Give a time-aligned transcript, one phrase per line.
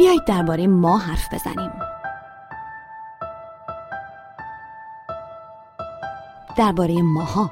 [0.00, 1.70] بیایید درباره ما حرف بزنیم.
[6.56, 7.50] درباره ماها.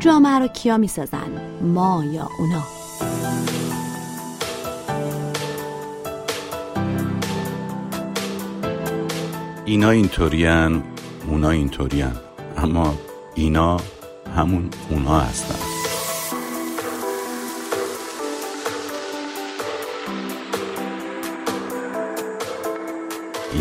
[0.00, 2.62] جامعه رو کیا می‌سازن؟ ما یا اونا؟
[9.64, 10.82] اینا اینطورین
[11.26, 12.12] اونا اینطورین
[12.56, 12.94] اما
[13.34, 13.76] اینا
[14.36, 15.73] همون اونا هستن.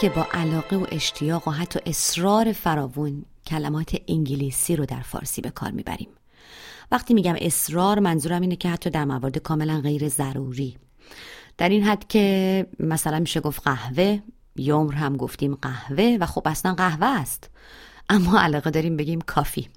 [0.00, 5.50] که با علاقه و اشتیاق و حتی اصرار فراوون کلمات انگلیسی رو در فارسی به
[5.50, 6.08] کار می‌بریم.
[6.92, 10.76] وقتی میگم اصرار منظورم اینه که حتی در موارد کاملا غیر ضروری.
[11.58, 14.18] در این حد که مثلا میشه گفت قهوه،
[14.56, 17.50] یه عمر هم گفتیم قهوه و خب اصلا قهوه است.
[18.08, 19.68] اما علاقه داریم بگیم coffee.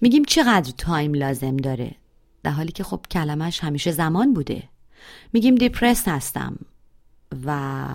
[0.00, 1.94] میگیم چقدر time لازم داره؟
[2.42, 4.62] در حالی که خب کلمش همیشه زمان بوده.
[5.32, 6.56] میگیم depressed هستم
[7.46, 7.86] و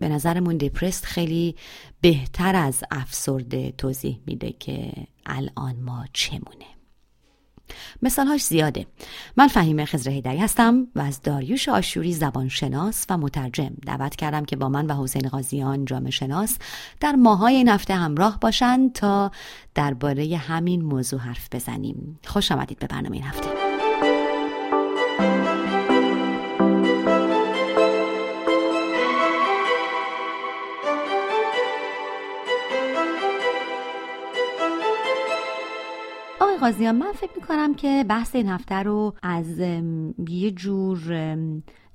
[0.00, 1.56] به نظرمون depressed خیلی
[2.00, 4.92] بهتر از افسرده توضیح میده که
[5.26, 6.66] الان ما چمونه.
[8.02, 8.86] مثالهاش زیاده.
[9.36, 13.70] من فهیمه خزر هیدری هستم و از داریوش آشوری زبانشناس و مترجم.
[13.86, 16.58] دعوت کردم که با من و حسین قاضیان جامعه شناس
[17.00, 19.30] در ماهای این هفته همراه باشند تا
[19.74, 22.18] درباره همین موضوع حرف بزنیم.
[22.26, 23.69] خوش آمدید به برنامه این هفته.
[36.60, 39.58] قاضیان من فکر می‌کنم که بحث این هفته رو از
[40.28, 40.98] یه جور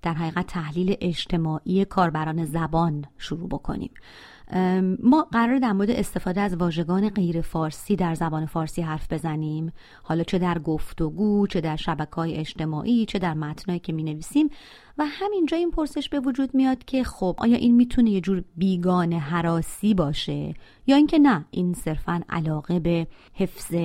[0.01, 3.91] در حقیقت تحلیل اجتماعی کاربران زبان شروع بکنیم.
[5.03, 9.71] ما قرار در مورد استفاده از واژگان غیر فارسی در زبان فارسی حرف بزنیم.
[10.03, 14.49] حالا چه در گفتگو چه در شبکه های اجتماعی چه در متنایی که می نویسیم
[14.97, 19.19] و همینجا این پرسش به وجود میاد که خب آیا این می‌تونه یه جور بیگانه
[19.19, 20.53] حراسی باشه؟
[20.87, 23.75] یا اینکه نه این صرفا علاقه به حفظ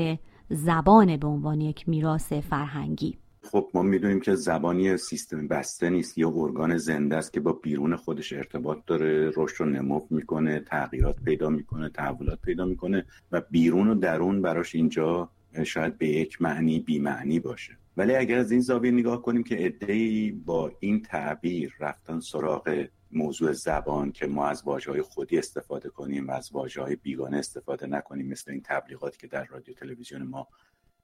[0.50, 3.18] زبان به عنوان یک میراث فرهنگی.
[3.42, 7.96] خب ما می‌دونیم که زبانی سیستم بسته نیست یا ارگان زنده است که با بیرون
[7.96, 13.88] خودش ارتباط داره رشد و نمو می‌کنه تغییرات پیدا می‌کنه تحولات پیدا می‌کنه و بیرون
[13.88, 15.30] و درون براش اینجا
[15.64, 17.76] شاید به یک معنی بی معنی باشه.
[17.96, 23.52] ولی اگر از این زاویه نگاه کنیم که ادهی با این تعبیر رفتن سراغ موضوع
[23.52, 28.50] زبان که ما از واجه خودی استفاده کنیم و از واجه بیگانه استفاده نکنیم مثل
[28.50, 30.48] این تبلیغاتی که در رادیو تلویزیون ما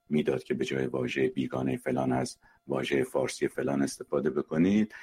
[0.09, 4.93] می‌داد که به جای واژه بیگانه فلان از واژه فارسی فلان استفاده بکنید.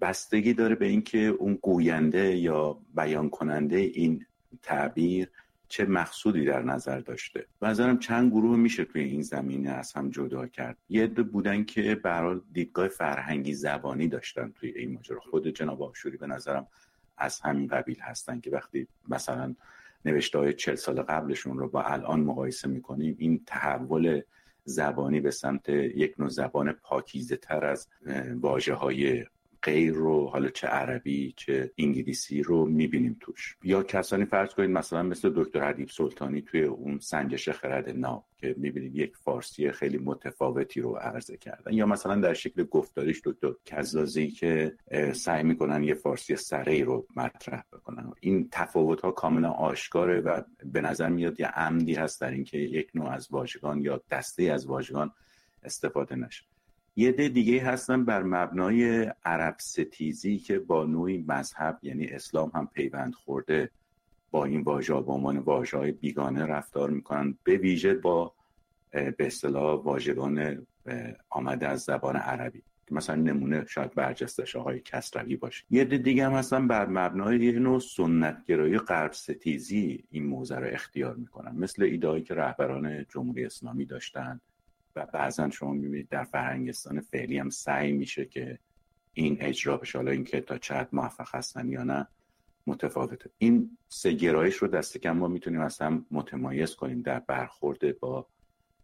[0.00, 4.26] بستگی داره به اینکه اون گوینده یا بیان کننده این
[4.62, 5.30] تعبیر
[5.68, 7.46] چه مقصودی در نظر داشته.
[7.62, 10.76] و نظرم چند گروه میشه توی این زمینه از هم جدا کرد.
[10.88, 15.20] یه عده بودن که برای دیدگاه فرهنگی زبانی داشتن توی این ماجرا.
[15.20, 16.66] خود جناب آشوری به نظرم
[17.18, 19.54] از همین قبیل هستن که وقتی مثلا
[20.04, 24.20] نوشته های چل سال قبلشون رو با الان مقایسه می‌کنیم این تحول
[24.64, 27.88] زبانی به سمت یک نوع زبان پاکیزه تر از
[28.40, 29.24] واجه های
[29.66, 33.56] غیر رو حالا چه عربی چه انگلیسی رو می‌بینیم توش.
[33.62, 38.54] یا کسانی فرض کنید مثلا مثل دکتر حدیب سلطانی توی اون سنجش خرد ناب که
[38.58, 41.72] می‌بینید یک فارسی خیلی متفاوتی رو عرضه کردن.
[41.72, 44.76] یا مثلا در شکل گفتاریش دکتر کزازی که
[45.12, 48.12] سعی می‌کنن یه فارسی سره رو مطرح بکنن.
[48.20, 52.90] این تفاوت ها کاملا آشکاره و به نظر میاد یه عمدی هست در اینکه یک
[52.94, 55.10] نوع از واژگان یا دسته از واژگان
[55.62, 56.44] استفاده نشه.
[56.98, 62.68] یه ده دیگه هستن بر مبنای عرب ستیزی که با نوعی مذهب یعنی اسلام هم
[62.74, 63.70] پیوند خورده
[64.30, 67.38] با این واژه با عنوان واژه بیگانه رفتار می‌کنن.
[67.44, 68.32] به ویژه با
[68.90, 70.66] به اصطلاح واژگان
[71.30, 75.64] آمده از زبان عربی مثلا نمونه شاید برجستش آقای کسروی باشه.
[75.70, 80.66] یه ده دیگه هم هستن بر مبنای یه نوع سنتگرایی غرب ستیزی این موزه رو
[80.66, 81.56] اختیار می‌کنن.
[81.56, 84.40] مثل ایدهایی که رهبران جمهوری اسلامی داشتن.
[84.96, 88.58] و بعضا شما می‌بینید در فرهنگستان فعلی هم سعی میشه که
[89.12, 89.98] این اجرا بشه.
[89.98, 92.08] حالا اینکه تا چقدر موفق هستن یا نه
[92.66, 93.30] متفاوته.
[93.38, 98.26] این سه گرایش رو دست کم ما می‌تونیم هم متمایز کنیم در برخورد با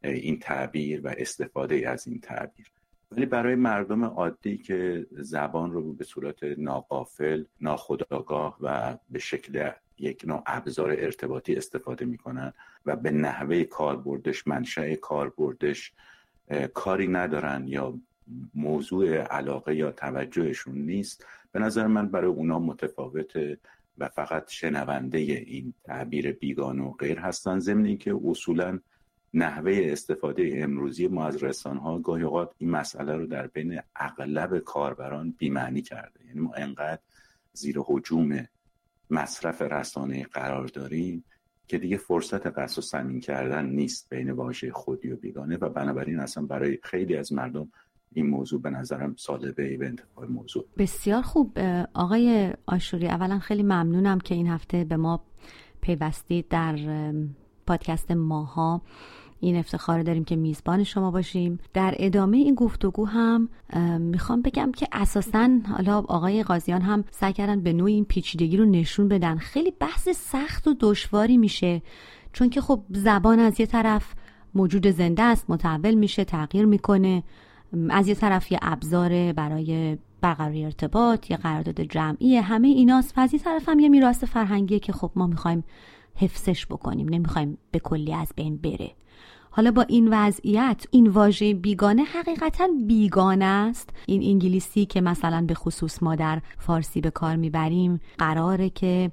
[0.04, 2.72] این تعبیر و استفاده از این تعبیر.
[3.10, 9.70] ولی برای مردم عادی که زبان رو به صورت ناقافل ناخداگاه و به شکل
[10.02, 12.52] یک نوع ابزار ارتباطی استفاده می‌کنن
[12.86, 15.92] و به نحوه کاربردش منشأ کاربردش
[16.74, 17.98] کاری ندارن یا
[18.54, 21.26] موضوع علاقه یا توجهشون نیست.
[21.52, 23.58] به نظر من برای اونا متفاوته
[23.98, 27.58] و فقط شنونده این تعبیر بیگان و غیر هستن.
[27.58, 28.78] ضمن که اصولا
[29.34, 34.58] نحوه استفاده امروزی ما از رسانه ها گاهی اوقات این مسئله رو در بین اغلب
[34.58, 36.26] کاربران بیمعنی کرده.
[36.26, 37.02] یعنی ما انقدر
[37.52, 38.46] زیر حجوم
[39.10, 41.24] مصرف رسانه قرار داریم
[41.66, 46.20] که دیگه فرصت قصد و سمین کردن نیست بین واژه خودی و بیگانه و بنابراین
[46.20, 47.68] اصلا برای خیلی از مردم
[48.14, 49.14] این موضوع به نظرم
[49.58, 50.64] ای به انتفاع موضوع.
[50.78, 51.58] بسیار خوب.
[51.94, 55.24] آقای آشوری اولا خیلی ممنونم که این هفته به ما
[55.80, 56.78] پیوستید در
[57.66, 58.82] پادکست ماها.
[59.42, 61.58] این افتخار داریم که میزبان شما باشیم.
[61.74, 63.48] در ادامه این گفتگو هم
[63.98, 68.64] می‌خوام بگم که اساسا حالا آقای قاضیان هم سعی کردن به نوع این پیچیدگی رو
[68.64, 69.36] نشون بدن.
[69.36, 71.82] خیلی بحث سخت و دشواری میشه.
[72.32, 74.14] چون که خب زبان از یه طرف
[74.54, 77.22] موجود زنده است متحول میشه تغییر می‌کنه.
[77.90, 83.18] از یه طرف یه ابزار برای برقراری ارتباط یه قرارداد جمعی همه ایناست.
[83.18, 85.64] و از یه طرف هم یه میراث فرهنگیه که خب ما می‌خوایم
[86.14, 87.08] حفظش بکنیم.
[87.08, 88.90] نمی‌خوایم به کلی از بین بره.
[89.54, 93.90] حالا با این وضعیت این واژه بیگانه حقیقتا بیگانه است.
[94.06, 99.10] این انگلیسی که مثلا به خصوص ما در فارسی به کار می‌بریم قراره که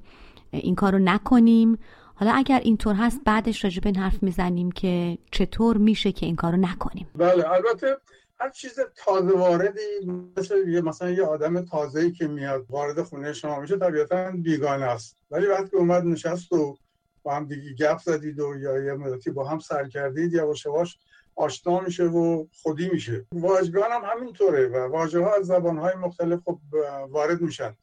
[0.52, 1.78] این کار رو نکنیم.
[2.16, 6.36] حالا اگر اینطور هست بعدش راجع به این حرف می‌زنیم که چطور میشه که این
[6.36, 7.08] کار رو نکنیم.
[7.16, 7.98] بله البته
[8.40, 9.80] هر چیز تازه واردی
[10.38, 15.18] مثل مثلا یه آدم تازه‌ای که میاد وارد خونه شما میشه طبیعتا بیگانه است.
[15.32, 16.78] ولی وقتی اومد نشست و
[17.32, 20.98] هم دیگه گپ زدید و یا یه مدتی با هم سر کردید یواش یواش
[21.36, 23.26] آشنا میشه و خودی میشه.
[23.32, 26.60] واژگان هم همینطوره و واژه ها از زبان های مختلف خب
[27.10, 27.76] وارد میشن.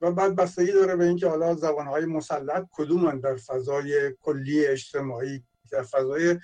[0.00, 5.44] و بعد بستگی داره به اینکه حالا زبان های مسلط کدومن در فضای کلی اجتماعی
[5.70, 6.38] در فضای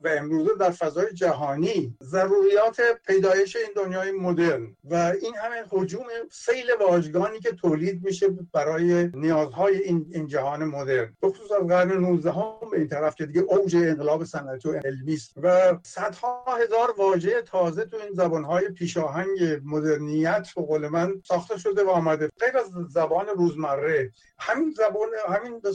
[0.00, 6.66] و امروزه در فضای جهانی ضروریات پیدایش این دنیای مدرن و این همه حجوم سیل
[6.80, 11.16] واژگانی که تولید میشه برای نیازهای این, این جهان مدرن.
[11.22, 15.14] بخصوص از قرن 19 هم به این طرف که دیگه اوج انقلاب صنعتی و علمی
[15.14, 21.58] است و صدها هزار واژه تازه تو این زبانهای پیشاهنگ مدرنیت به قول من ساخته
[21.58, 22.30] شده و آمده.
[22.40, 25.72] غیر از زبان روزمره همین زبان همین به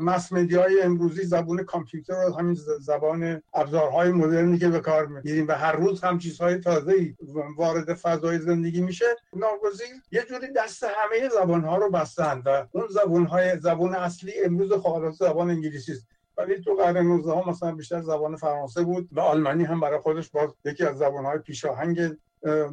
[0.00, 5.52] مس های امروزی زبان کامپیوتر و همین زبان ابزارهای مدرنی که به کار می‌گیریم و
[5.52, 7.14] هر روز هم چیزهای تازه
[7.56, 12.86] وارد فضای زندگی میشه ناگزیر یه جوری دست همه زبان ها رو بستن و اون
[12.90, 16.06] زبان های زبان اصلی امروز خالص زبان انگلیسی است.
[16.38, 19.08] ولی تو قرن 19 ها مثلا بیشتر زبان فرانسه بود.
[19.12, 22.16] و آلمانی هم برای خودش باز یکی از زبان های پیشاهنگ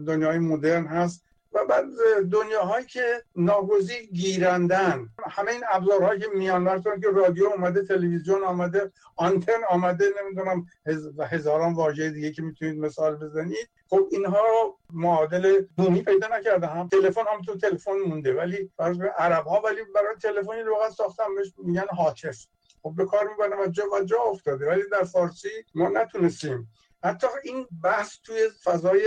[0.08, 1.26] دنیای مدرن هست.
[1.54, 1.86] و بعد
[2.32, 5.10] دنیاهایی که ناگزیر گیرندن.
[5.32, 10.66] همه این ابزارهایی که میان که رادیو آمده تلویزیون آمده آنتن آمده نمی‌دونم
[11.32, 13.70] هزاران واژه دیگه که می‌تونید مثال بزنید.
[13.90, 16.68] خب اینها معادل بومی پیدا نکرده.
[16.68, 18.34] هم تلفن هم تو تلفن مونده.
[18.34, 21.24] ولی برای عرب ها ولی برای تلفن لغت ساختن
[21.58, 22.46] میگن هاتف
[22.84, 24.68] خب به کار می‌برن و جا و جا افتاده.
[24.68, 26.70] ولی در فارسی ما نتونستیم.
[27.04, 29.02] حتی این بحث توی فضای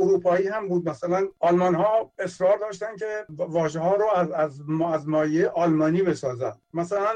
[0.00, 0.88] اروپایی هم بود.
[0.88, 4.60] مثلا آلمان ها اصرار داشتن که واژه ها رو از از,
[4.92, 6.52] از مایه آلمانی بسازن.
[6.74, 7.12] مثلا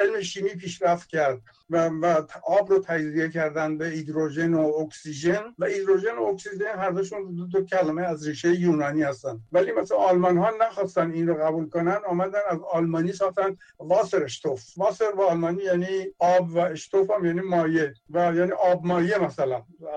[0.00, 1.40] علم شیمی پیشرفت کرد
[1.70, 6.90] و, و آب رو تجزیه کردن به هیدروژن و اکسیژن و هیدروژن و اکسیژن هر
[6.90, 9.40] دوشون دو, دو کلمه از ریشه یونانی هستن.
[9.52, 14.64] ولی مثلا آلمان ها نخواستن این رو قبول کنن آمدن از آلمانی ساختن واسر اشتوف
[14.76, 19.39] واسر و آلمانی یعنی آب و اشتوف هم یعنی مایه و یعنی آب مایه مثلا.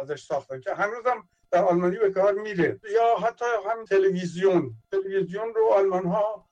[0.02, 2.80] ازش ساختن که هنوز هم در آلمانی به کار میره.
[2.94, 4.74] یا حتی هم تلویزیون.
[4.92, 6.46] تلویزیون رو آلمان ها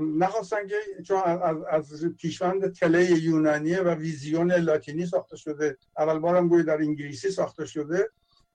[0.00, 5.76] نخواستن که چون از, از پیشوند تله یونانیه و ویزیون لاتینی ساخته شده.
[5.98, 8.08] اول بارم گوی در انگلیسی ساخته شده.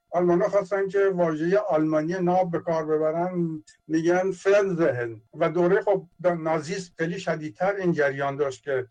[0.10, 3.64] آلمان ها خواستن که واژه آلمانی ناب به کار ببرن.
[3.88, 8.88] میگن فرنزهن و دوره خب نازیسم خیلی شدیدتر این جریان داشت که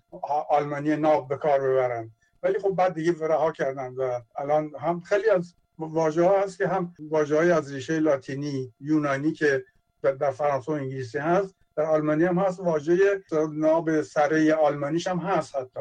[0.48, 2.10] آلمانی ناب به کار ببرن.
[2.44, 6.68] ولی خب بعد دیگه رها کردن و الان هم خیلی از واژه ها هست که
[6.68, 9.64] هم واژه های از ریشه لاتینی یونانی که
[10.02, 12.60] در فرانسه و انگلیسی هست در آلمانی هم هست.
[12.60, 12.96] واژه
[13.52, 15.80] ناب سره آلمانیش هم هست حتی.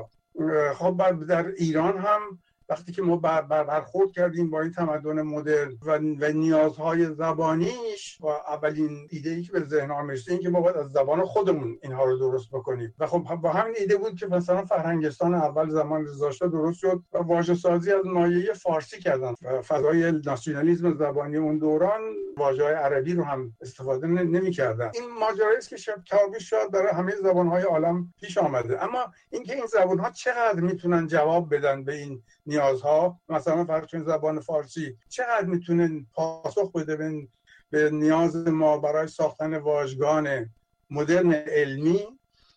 [0.75, 2.39] خب در ایران هم
[2.69, 9.07] وقتی که ما برخورد کردیم با این تمدن مدرن و, و نیازهای زبانیش و اولین
[9.09, 12.17] ایده ای که به ذهن آمشته این که ما باید از زبان خودمون اینها رو
[12.17, 12.93] درست بکنیم.
[12.99, 17.17] و خب با همین ایده بود که مثلا فرهنگستان اول زمان رضا درست شد و
[17.17, 22.01] واژه سازی از مایه فارسی کردن و فضای ناسیونالیسم زبانی اون دوران
[22.37, 24.91] واژه عربی رو هم استفاده نمی‌کردن.
[24.93, 26.03] این ماجرایی است که شب
[26.39, 28.83] شاید برای همه زبانهای عالم پیش آمده.
[28.83, 34.97] اما اینکه این زبانها چقدر می‌تونن جواب بدن به این نیازها مثلا فرض زبان فارسی
[35.09, 37.27] چقدر می‌تونه پاسخ بده به,
[37.69, 40.49] به نیاز ما برای ساختن واژگان
[40.89, 42.07] مدرن علمی؟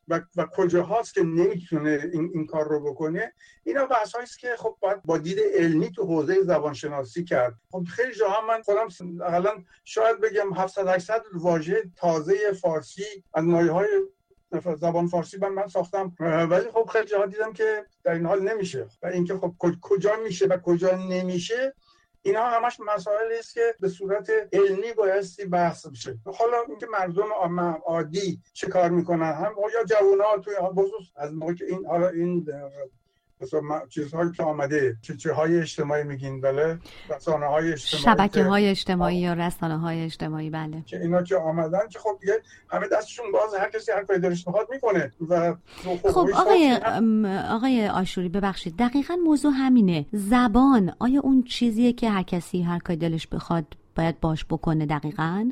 [0.08, 3.32] و, و کجاهاست که نمی‌تونه این, این کار رو بکنه؟
[3.64, 7.54] اینا بحث است که خب باید با دید علمی تو حوزه زبانشناسی کرد.
[7.70, 8.88] خب خیلی جاها من خودم
[9.24, 9.50] اقلا
[9.84, 13.88] شاید بگم 700 800 واژه تازه فارسی از مایه های
[14.80, 16.12] زبان فارسی من من ساختم.
[16.20, 18.86] ولی خب خیلی جاها دیدم که در این حال نمیشه.
[19.02, 21.74] و اینکه خب کجا میشه و کجا نمیشه
[22.26, 27.32] اینا همش مسائلی است که به صورت علمی بایستی بحث بشه حالا اینکه مردم
[27.86, 32.46] عادی چه کار می‌کنن؟ هم یا جوونا توی بخصوص از موقع که این حالا این
[33.88, 36.78] چیزهایی که آمده چه های اجتماعی میگین؟ بله.
[37.16, 40.82] رسانه های اجتماعی شبکه های اجتماعی یا رسانه های اجتماعی؟ بله.
[40.86, 44.46] که اینا که آمدن که خب دیگه همه دستشون باز هر کسی هر کاری دلش
[44.46, 46.78] می‌خواد می‌کنه و خب, خب آقای
[47.50, 48.76] آقای آشوری ببخشید.
[48.78, 50.06] دقیقا موضوع همینه.
[50.12, 53.64] زبان آیا اون چیزیه که هر کسی هر کاری دلش بخواد
[53.96, 55.50] باید باش بکنه دقیقا؟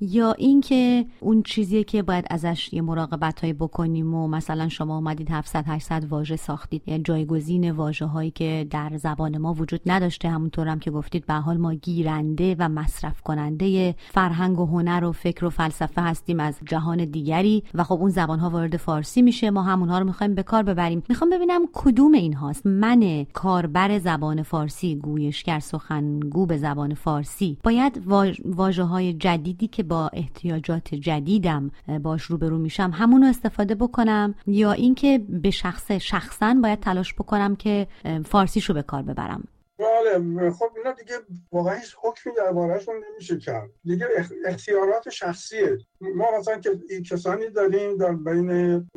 [0.00, 5.64] یا اینکه اون چیزیه که باید ازش یه مراقبت بکنیم و مثلا شما اومدید 700
[5.66, 6.82] 800 واژه ساختید.
[6.86, 11.34] یعنی جایگزین واژه هایی که در زبان ما وجود نداشته همونطور هم که گفتید به
[11.34, 16.58] حال ما گیرنده و مصرف کننده فرهنگ و هنر و فکر و فلسفه هستیم از
[16.66, 19.50] جهان دیگری و خب اون زبان ها وارد فارسی میشه.
[19.50, 21.02] ما همونها رو می‌خوایم به کار ببریم.
[21.08, 22.66] می‌خوام ببینم کدوم این هاست.
[22.66, 28.02] من کاربر زبان فارسی گویشگر سخنگو به زبان فارسی باید
[28.44, 31.70] واژه های جدیدی که با احتیاجات جدیدم
[32.02, 37.86] باش روبرو میشم همونو استفاده بکنم یا اینکه به شخص شخصا باید تلاش بکنم که
[38.24, 39.48] فارسیشو به کار ببرم.
[39.78, 41.14] بله خب اینا دیگه
[41.52, 43.70] واقعا هیچ حکمی دربارهشون نمیشه کرد.
[43.84, 44.06] دیگه
[44.46, 45.78] اختیارات شخصیه.
[46.00, 46.70] ما مثلا که
[47.10, 48.50] کسانی داریم در بین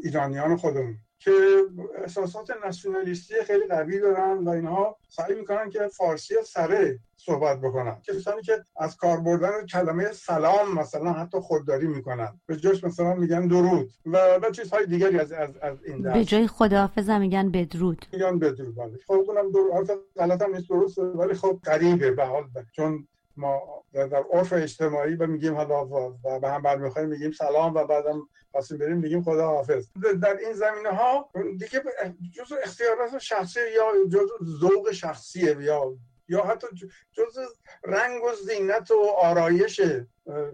[0.04, 0.98] ایرانیان خودمون.
[1.20, 1.32] که
[1.96, 8.02] احساسات ناسیونالیستی خیلی قوی دارن و اینها سعی می‌کنن که فارسی سره صحبت بکنن.
[8.08, 12.40] کسانی که از کار بردن کلمه سلام مثلا حتی خودداری می‌کنن.
[12.46, 16.26] به جاش مثلا میگن درود و و چیزهای دیگری از از, از این دست به
[16.26, 18.06] جای خداحافظ میگن بدرود.
[18.14, 18.98] میگن بدرود بله.
[19.08, 22.44] خب اونم درود غلط هم نیست درست ولی خب قریبه به حال
[22.76, 23.08] چون
[23.38, 28.22] ما در عرف اجتماعی و میگیم حالا و به هم برمیخوایم میگیم سلام و بعدم
[28.52, 29.88] خواستیم بریم میگیم خدا حافظ
[30.22, 31.84] در این زمینه ها دیگه
[32.34, 34.30] جز اختیارات شخصی یا جز
[34.60, 35.98] ذوق شخصیه یا
[36.30, 36.68] یا حتی
[37.12, 37.38] جز
[37.84, 39.82] رنگ و زینت و آرایش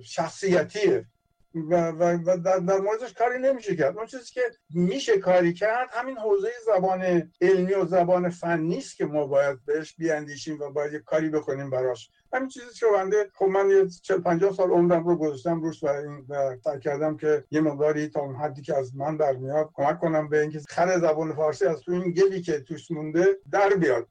[0.01, 1.05] شخصیتیه.
[1.55, 3.97] و, و, و در, در موردش کاری نمیشه کرد.
[3.97, 4.41] اون چیزی که
[4.73, 9.95] میشه کاری کرد همین حوزه زبان علمی و زبان فنی است که ما باید بهش
[9.95, 12.09] بیاندیشیم و باید کاری بکنیم براش.
[12.33, 15.87] همین چیزی که بنده خب من یه 40 50 سال عمرم رو گذاشتم روش و
[15.87, 16.25] این
[16.63, 20.29] سعی کردم که یه مقداری تا اون حدی که از من در میاد کمک کنم
[20.29, 24.07] به اینکه خر زبان فارسی از تو این گلی که توش مونده در بیاد.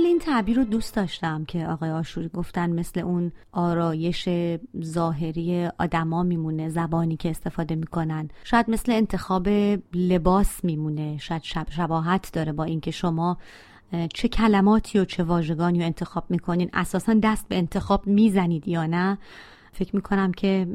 [0.00, 4.28] خیلی این تعبیر رو دوست داشتم که آقای آشوری گفتن مثل اون آرایش
[4.82, 8.28] ظاهری آدما میمونه زبانی که استفاده می‌کنن.
[8.44, 9.48] شاید مثل انتخاب
[9.94, 11.18] لباس میمونه.
[11.18, 13.36] شاید شب شباهت داره با اینکه شما
[14.14, 16.70] چه کلماتی و چه واژگانی رو انتخاب می‌کنین.
[16.72, 19.18] اساسا دست به انتخاب می‌زنید یا نه؟
[19.72, 20.66] فکر می‌کنم که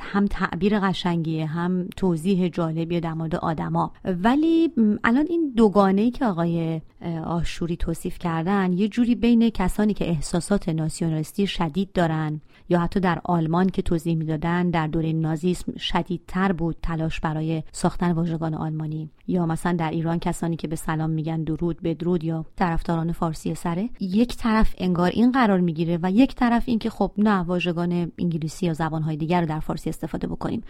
[0.00, 3.92] هم تعبیر قشنگیه هم توضیح جالبی در مورد آدما.
[4.04, 4.72] ولی
[5.04, 6.80] الان این دوگانه ای که آقای
[7.24, 13.20] آشوری توصیف کردن یه جوری بین کسانی که احساسات ناسیونالیستی شدید دارن یا حتی در
[13.24, 19.10] آلمان که توضیح می‌دادن در دوره نازیسم شدیدتر بود تلاش برای ساختن واژگان آلمانی.
[19.26, 23.88] یا مثلا در ایران کسانی که به سلام میگن درود بدرود یا طرفداران فارسی سره
[24.00, 28.72] یک طرف انگار این قرار می‌گیره و یک طرف اینکه خب نه واژگان انگلیسی یا
[28.72, 30.62] زبانهای دیگر رو در فارسی استفاده بکنیم.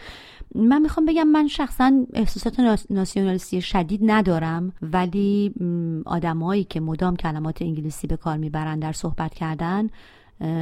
[0.55, 5.55] من می‌خوام بگم من شخصا احساسات ناسیونالیستی شدید ندارم ولی
[6.07, 9.89] آدمایی که مدام کلمات انگلیسی به کار می‌برن در صحبت کردن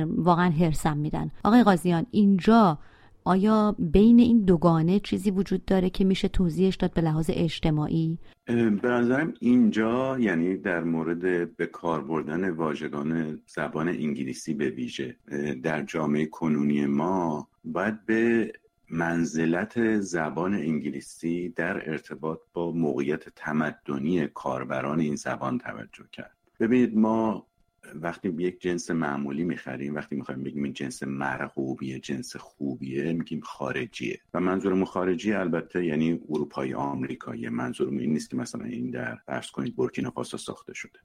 [0.09, 1.30] واقعا هرسم میدن.
[1.45, 2.78] آقای قاضیان اینجا
[3.26, 8.88] آیا بین این دوگانه چیزی وجود داره که میشه توضیحش داد به لحاظ اجتماعی؟ به
[8.88, 15.16] نظرم اینجا یعنی در مورد به کار بردن واژگان زبان انگلیسی به ویژه
[15.62, 18.52] در جامعه کنونی ما باید به
[18.90, 26.37] منزلت زبان انگلیسی در ارتباط با موقعیت تمدنی کاربران این زبان توجه کرد.
[26.61, 27.47] ببینید ما
[27.95, 34.21] وقتی یک جنس معمولی می‌خریم وقتی می‌خوایم بگیم این جنس مرغوبیه جنس خوبیه میگیم خارجیه.
[34.35, 37.49] و منظورمون خارجی البته یعنی اروپایی آمریکایی.
[37.49, 40.99] منظورمون این نیست که مثلا این در فرض کنید بورکینافاسو ساخته شده.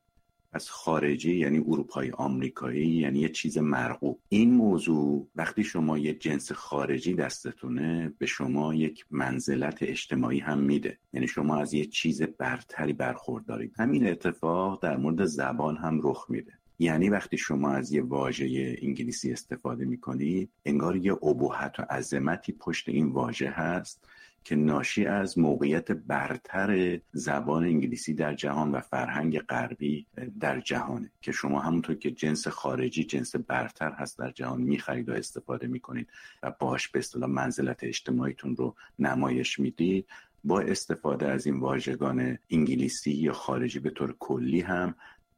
[0.53, 4.19] از خارجی یعنی اروپایی آمریکایی یعنی یه چیز مرغوب.
[4.29, 10.97] این موضوع وقتی شما یه جنس خارجی دستتونه به شما یک منزلت اجتماعی هم میده.
[11.13, 13.73] یعنی شما از یه چیز برتری برخوردارید.
[13.79, 16.60] همین اتفاق در مورد زبان هم رخ میده.
[16.81, 22.89] یعنی وقتی شما از یه واژه انگلیسی استفاده می‌کنید انگار یه ابهت و عظمتی پشت
[22.89, 24.07] این واژه هست
[24.43, 30.05] که ناشی از موقعیت برتر زبان انگلیسی در جهان و فرهنگ غربی
[30.39, 31.11] در جهانه.
[31.21, 36.07] که شما همونطور که جنس خارجی جنس برتر هست در جهان می‌خرید و استفاده می‌کنید
[36.43, 40.05] و باش به اصطلاح منزلت اجتماعیتون رو نمایش می‌دید.
[40.43, 44.95] با استفاده از این واژگان انگلیسی یا خارجی به طور کلی هم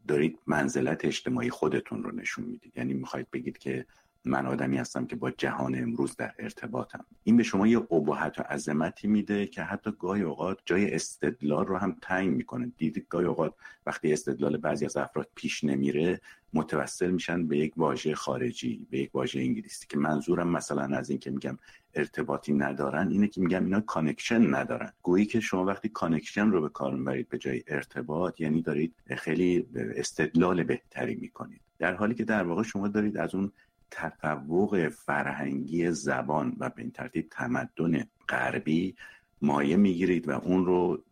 [0.08, 2.74] دارید منزلت اجتماعی خودتون رو نشون می‌دید.
[2.78, 3.86] یعنی می‌خواید بگید که
[4.26, 7.06] من آدمی هستم که با جهان امروز در ارتباطم.
[7.24, 11.78] این به شما یه ابهت و عظمتی میده که حتی گاهی اوقات جای استدلال رو
[11.78, 12.72] هم تعیین می‌کنه.
[12.78, 13.54] دیدید گاهی اوقات
[13.86, 16.22] وقتی استدلال بعضی از افراد پیش نمیره
[16.54, 21.20] متوسل میشن به یک واژه خارجی به یک واژه انگلیسی که منظورم مثلا از این
[21.20, 21.58] که میگم
[21.94, 24.94] ارتباطی ندارن اینه که میگم اینا connection ندارن.
[25.02, 29.68] گویی که شما وقتی connection رو به کار می‌برید به جای ارتباط یعنی دارید خیلی
[29.76, 31.62] استدلال بهتری می‌کنید.
[31.80, 33.52] در حالی که در واقع شما دارید از اون
[33.96, 38.96] تفوق فرهنگی زبان و به این ترتیب تمدن غربی
[39.42, 41.04] مایه می‌گیرید و اون رو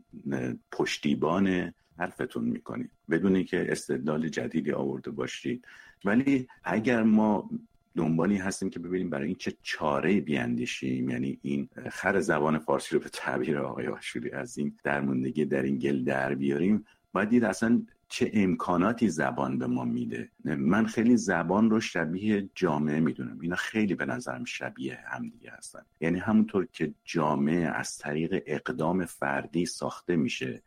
[0.71, 2.91] پشتیبان حرفتون می‌کنید.
[3.09, 5.65] بدون اینکه استدلال جدیدی آورده باشید.
[6.05, 7.49] ولی اگر ما
[7.95, 13.01] دنبالی هستیم که ببینیم برای این چه چاره بیاندیشیم یعنی این خر زبان فارسی رو
[13.01, 17.81] به تعبیر آقای آشوری از این درموندگی در این گل در بیاریم باید دید اصلا
[18.11, 20.29] چه امکاناتی زبان به ما میده.
[20.43, 23.39] من خیلی زبان رو شبیه جامعه می‌دونم.
[23.41, 25.81] اینا خیلی به نظرم شبیه همدیگه هستن.
[26.01, 30.63] یعنی همونطور که جامعه از طریق اقدام فردی ساخته میشه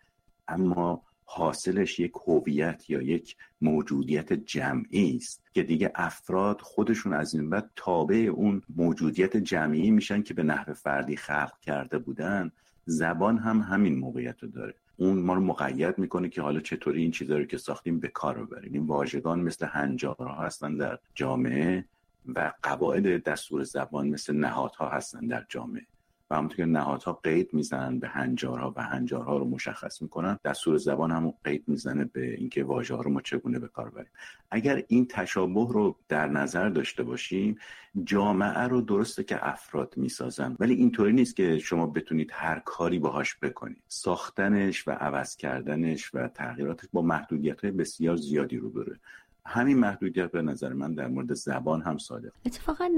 [0.49, 7.51] اما حاصلش یک هویت یا یک موجودیت جمعی است که دیگه افراد خودشون از این
[7.51, 12.51] بعد تابع اون موجودیت جمعی میشن که به نحو فردی خلق کرده بودن.
[12.87, 14.75] زبان هم همین موقعیت رو داره.
[14.97, 18.45] اون ما رو مقید می‌کنه که حالا چطوری این چیزا رو که ساختیم به کار
[18.45, 18.73] ببریم.
[18.73, 21.85] این واژگان مثل هنجارها هستن در جامعه
[22.35, 25.87] و قواعد دستور زبان مثل نهادها هستن در جامعه.
[26.35, 31.11] و همونطور که نهادها قید می‌زنن به هنجارها و هنجارها رو مشخص می‌کنن دستور زبان
[31.11, 34.11] هم قید می‌زنه به اینکه واژه ها رو ما چگونه به کار بریم
[34.51, 37.59] اگر این تشابه رو در نظر داشته باشیم
[38.05, 43.37] جامعه رو درسته که افراد می‌سازن ولی اینطوری نیست که شما بتونید هر کاری باهاش
[43.42, 43.83] بکنید.
[43.88, 49.01] ساختنش و عوض کردنش و تغییراتش با محدودیت های بسیار زیادی رو بره
[49.47, 52.31] همین محدودیت به نظر من در مورد زبان هم صادق.
[52.47, 52.91] اتفاقا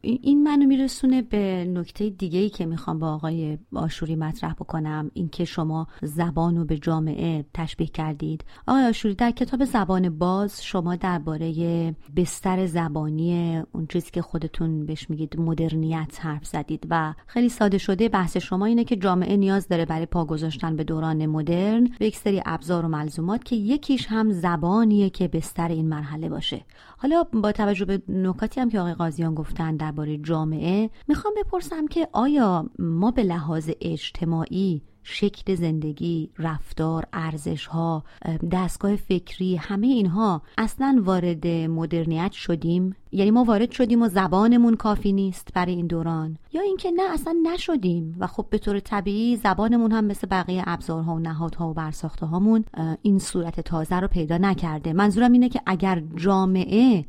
[0.00, 5.44] این منو میرسونه به نکته دیگه ای که می‌خوام با آقای آشوری مطرح بکنم اینکه
[5.44, 8.44] شما زبان رو به جامعه تشبیه کردید.
[8.66, 15.10] آقای آشوری در کتاب زبان باز شما درباره بستر زبانی اون چیزی که خودتون بهش
[15.10, 19.84] میگید مدرنیت حرف زدید و خیلی ساده شده بحث شما اینه که جامعه نیاز داره
[19.84, 24.32] برای پا گذاشتن به دوران مدرن به یک سری ابزار و ملزومات که یکیش هم
[24.32, 26.64] زبانیه که بستر این مرحله باشه.
[26.98, 32.08] حالا با توجه به نکاتی هم که آقای قاضیان گفتن درباره جامعه می‌خوام بپرسم که
[32.12, 38.04] آیا ما به لحاظ اجتماعی شکل زندگی، رفتار، ارزش ها،
[38.52, 42.96] دستگاه فکری همه اینها اصلا وارد مدرنیت شدیم.
[43.12, 46.38] یعنی ما وارد شدیم و زبانمون کافی نیست برای این دوران.
[46.52, 48.16] یا اینکه نه اصلا نشدیم.
[48.18, 52.64] و خب به طور طبیعی زبانمون هم مثل بقیه ابزارها و نهادها و برساخته هامون
[53.02, 54.92] این صورت تازه رو پیدا نکرده.
[54.92, 57.04] منظورم اینه که اگر جامعه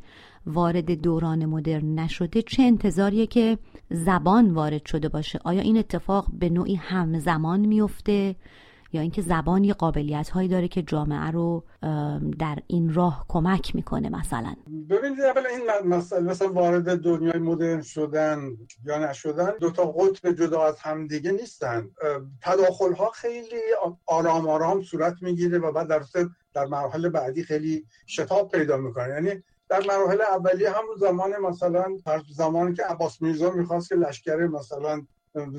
[0.46, 3.58] وارد دوران مدرن نشده چه انتظاریه که
[3.90, 8.36] زبان وارد شده باشه؟ آیا این اتفاق به نوعی همزمان میفته؟
[8.92, 11.64] یا اینکه زبان یه قابلیت هایی داره که جامعه رو
[12.38, 14.54] در این راه کمک می‌کنه مثلا؟
[14.90, 20.62] ببینید اولا این مسئله مثلا وارد دنیای مدرن شدن یا نشدن دو تا قطب جدا
[20.66, 21.90] از همدیگه نیستن.
[22.42, 23.60] تداخل ها خیلی
[24.06, 26.02] آرام آرام صورت می‌گیره و بعد در
[26.54, 29.08] در مرحله بعدی خیلی شتاب پیدا می‌کنه.
[29.08, 31.96] یعنی در مراحل اولیه همون زمان مثلا
[32.34, 35.06] زمانی که عباس میرزا می‌خواست که لشکر مثلا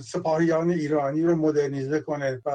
[0.01, 2.49] سپاهیان ایرانی رو مدرنیزه کنه و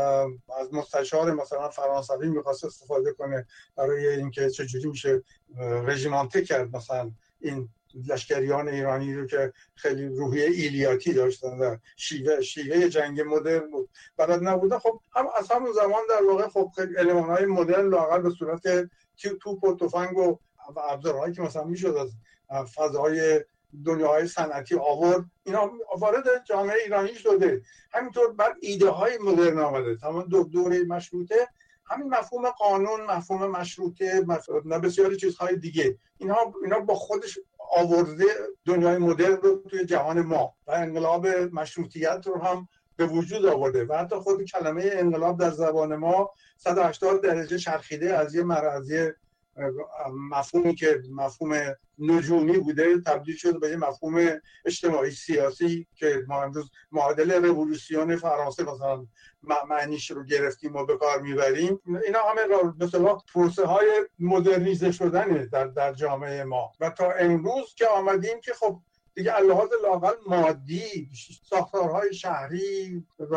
[0.60, 5.22] از مستشار مثلا فرانسوی می‌خواست استفاده کنه برای اینکه چجوری میشه
[5.86, 7.68] رژیمانته کرد مثلا این
[8.08, 13.90] لشکریان ایرانی رو که خیلی روحیه ایلیاتی داشتن و شیوه شیوه جنگ مدرن بود.
[14.16, 14.78] بلد نبوده.
[14.78, 18.62] خب هم از همون زمان در واقع خب علمان های مدرن لاقل به صورت
[19.40, 20.38] توپ و تفنگ و
[20.76, 22.10] ابزارهایی که مثلا می‌شد از
[22.74, 23.40] فضای
[23.84, 27.62] دنیاهای صنعتی آورد اینا وارد جامعه ایرانی شده.
[27.92, 29.96] همینطور بعد ایده های مدرن آمده.
[29.96, 31.48] تمام دو دوره مشروطه.
[31.84, 35.98] همین مفهوم قانون مفهوم مشروطه مفهوم بسیاری چیزهای دیگه.
[36.18, 37.38] اینها اینا با خودش
[37.76, 38.24] آورده
[38.64, 43.84] دنیای مدرن رو توی جهان ما و انقلاب مشروطیت رو هم به وجود آورده.
[43.84, 49.10] و حتی خود کلمه انقلاب در زبان ما 180 درجه چرخیده از یه مرزی
[50.30, 57.44] مفهومی که مفهوم نجومی بوده تبدیل شده به مفهوم اجتماعی سیاسی که ما امروز معادل
[57.44, 59.06] رولوسیون فرانسه مثلا
[59.68, 61.80] معنیش رو گرفتیم و به کار می‌بریم.
[62.06, 66.72] اینا همه مثلا پروسه های مدرنیزه شدنه در, در جامعه ما.
[66.80, 68.80] و تا امروز که آمدیم که خب
[69.16, 71.08] دیگه اللحاظ لاقل مادی
[71.50, 73.34] ساختارهای شهری و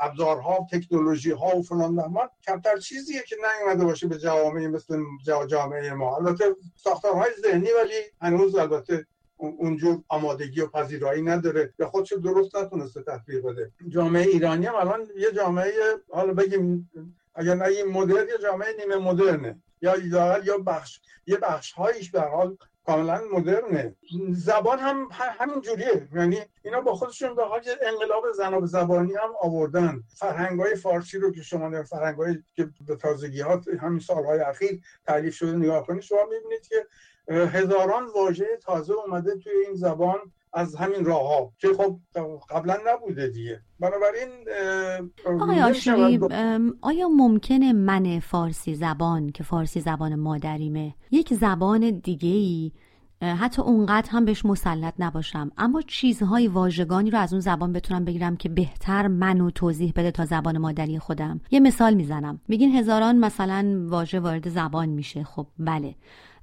[0.00, 5.02] ابزارها تکنولوژی ها و فلان دهمان کمتر چیزیه که نیومده باشه به جوامع مثل
[5.48, 6.16] جامعه ما.
[6.16, 6.44] البته
[6.76, 11.72] ساختارهای ذهنی ولی هنوز البته اونجور آمادگی و پذیرایی نداره.
[11.76, 13.70] به خودش درست نتونسته تطبیق بده.
[13.88, 15.72] جامعه ایرانی هم الان یه جامعه
[16.08, 16.90] حالا بگیم
[17.34, 19.58] اگر این مدرن یه جامعه نیمه مدرنه.
[19.82, 19.98] یا
[20.44, 23.96] یا بخش یه بخش هایش به حال کاملا مدرنه.
[24.30, 26.08] زبان هم همین جوریه.
[26.14, 30.02] یعنی اینا با خودشون به حال انقلاب زناب زبانی هم آوردن.
[30.16, 34.80] فرهنگ های فارسی رو که شما در فرهنگ که به تازگی ها همین سالهای اخیر
[35.06, 36.86] تعلیف شده نگاه کنید شما می‌بینید که
[37.28, 40.18] هزاران واژه تازه اومده توی این زبان.
[40.54, 41.98] از همین راه ها که خب
[42.50, 43.60] قبلا نبوده دیگه.
[43.80, 44.28] بنابراین
[45.40, 46.20] آقای آشری
[46.80, 52.72] آیا ممکنه من فارسی زبان که فارسی زبان مادریمه یک زبان دیگه ای
[53.22, 58.36] حتی اونقدر هم بهش مسلط نباشم اما چیزهای واژگانی رو از اون زبان بتونم بگیرم
[58.36, 62.40] که بهتر منو توضیح بده تا زبان مادری خودم؟ یه مثال می‌زنم.
[62.48, 65.24] میگین هزاران مثلا واژه وارد زبان میشه.
[65.24, 65.94] خب بله.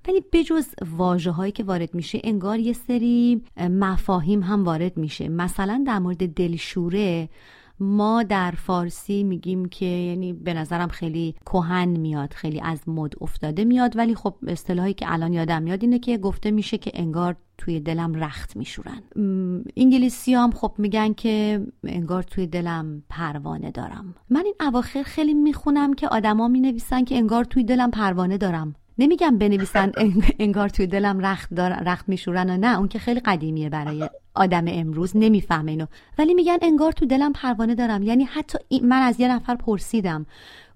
[0.08, 5.30] ولی بجز واجه هایی که وارد میشه انگار یه سری مفاهیم هم وارد میشه.
[5.30, 7.30] مثلا در مورد دلشوره
[7.80, 13.64] ما در فارسی میگیم که یعنی به نظرم خیلی کهن میاد خیلی از مد افتاده
[13.64, 17.80] میاد ولی خب اصطلاحی که الان یادم میاد اینه که گفته میشه که انگار توی
[17.80, 19.02] دلم رخت میشورن.
[19.78, 24.16] انگلیسی هم خب میگن که انگار توی دلم پروانه دارم.
[24.30, 28.76] من این اواخر خیلی می‌خونم که آدما می‌نویسن که انگار توی دلم پروانه دارم.
[29.02, 29.92] نمیگم بنویسن
[30.40, 34.66] انگار توی دلم رخت دار رخت میشورن و نه اون که خیلی قدیمیه برای آدم
[34.68, 35.86] امروز نمی‌فهمه اینو.
[36.18, 38.04] ولی میگن انگار تو دلم پروانه دارم.
[38.04, 40.26] یعنی حتی من از یه نفر پرسیدم.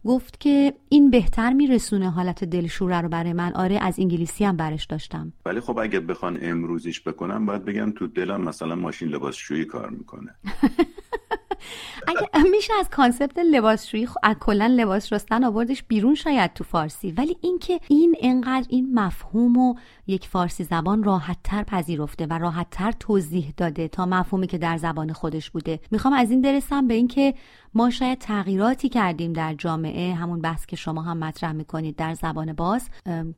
[0.06, 3.54] گفت که این بهتر میرسونه حالت دلشوره رو برای من.
[3.54, 5.34] آره از انگلیسی هم برش داشتم.
[5.46, 10.36] ولی خب اگه بخوان امروزیش بکنم باید بگم تو دلم مثلا ماشین لباسشویی کار می‌کنه.
[12.08, 17.12] اگه میشه از کانسپت لباسشویی از کلا لباس رستن آوردش بیرون شاید تو فارسی.
[17.12, 19.76] ولی اینکه این انقدر این مفهوم و
[20.08, 24.78] یک فارسی زبان راحت تر پذیرفته و راحت تر توضیح داده تا مفهومی که در
[24.78, 25.80] زبان خودش بوده.
[25.92, 27.34] می‌خوام از این برسم به اینکه
[27.74, 32.54] ما شاید تغییراتی کردیم در جامعه همون بحث که شما هم مطرح می‌کنید در زبان
[32.54, 32.90] باز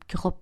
[0.07, 0.33] که خب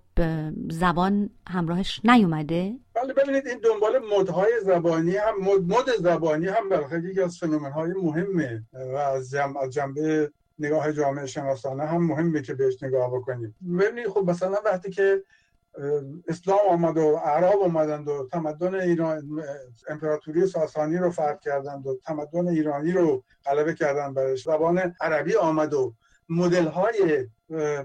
[0.70, 5.34] زبان همراهش نیومده؟ بله ببینید این دنبال مدهای زبانی هم
[5.66, 9.34] مد, زبانی هم برخلاف یکی از فنومن های مهمه و از,
[9.70, 13.54] جنبه نگاه جامعه شناسانه هم مهمه که بهش نگاه بکنیم.
[13.80, 15.22] ببینید خب مثلا وقتی که
[16.28, 19.42] اسلام آمد و عرب آمدند و تمدن ایران
[19.88, 25.74] امپراتوری ساسانی رو فرد کردند و تمدن ایرانی رو غلبه کردند برش زبان عربی آمد
[25.74, 25.94] و
[26.28, 27.28] مدل های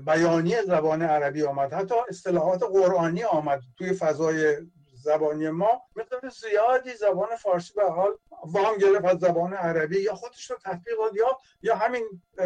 [0.05, 1.73] بیانی زبان عربی آمد.
[1.73, 4.57] حتی اصطلاحات قرآنی آمد توی فضای
[5.03, 5.81] زبانی ما.
[5.95, 8.09] مقدار زیادی زبان فارسی به حال
[8.45, 9.99] وام گرفت از زبان عربی.
[9.99, 12.03] یا خودش رو تطبیق یا یا همین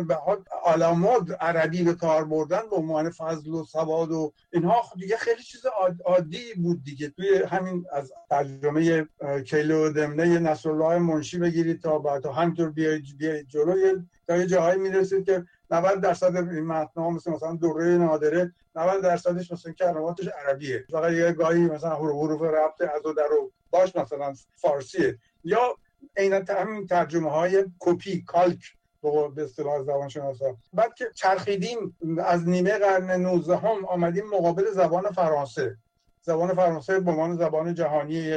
[0.07, 4.83] به حال علامات عربی به کار بردن به عنوان فضل و سواد و اینها.
[4.99, 5.65] دیگه خیلی چیز
[6.05, 7.09] عادی بود دیگه.
[7.09, 9.07] توی همین از ترجمه
[9.45, 13.03] کیلو دمنه نصرالله منشی بگیرید تا بعد تا همینطور بیاید
[13.47, 19.03] جلو تا یه جاهایی می‌رسید که 90 درصد این متن مثل مثلا دوره نادره 90
[19.03, 20.85] درصدش مثلا کلماتش عربیه.
[20.91, 25.17] فقط یه گاهی مثلا حروف ربط از و در و باش مثلا فارسیه.
[25.43, 25.77] یا
[26.17, 28.59] عین همین ترجمه های کپی کالک
[29.35, 35.11] به اصطلاح زبان شناسا بعد که چرخیدیم از نیمه قرن 19 هم آمدیم مقابل زبان
[35.11, 35.77] فرانسه.
[36.21, 38.31] زبان فرانسه به عنوان زبان جهانی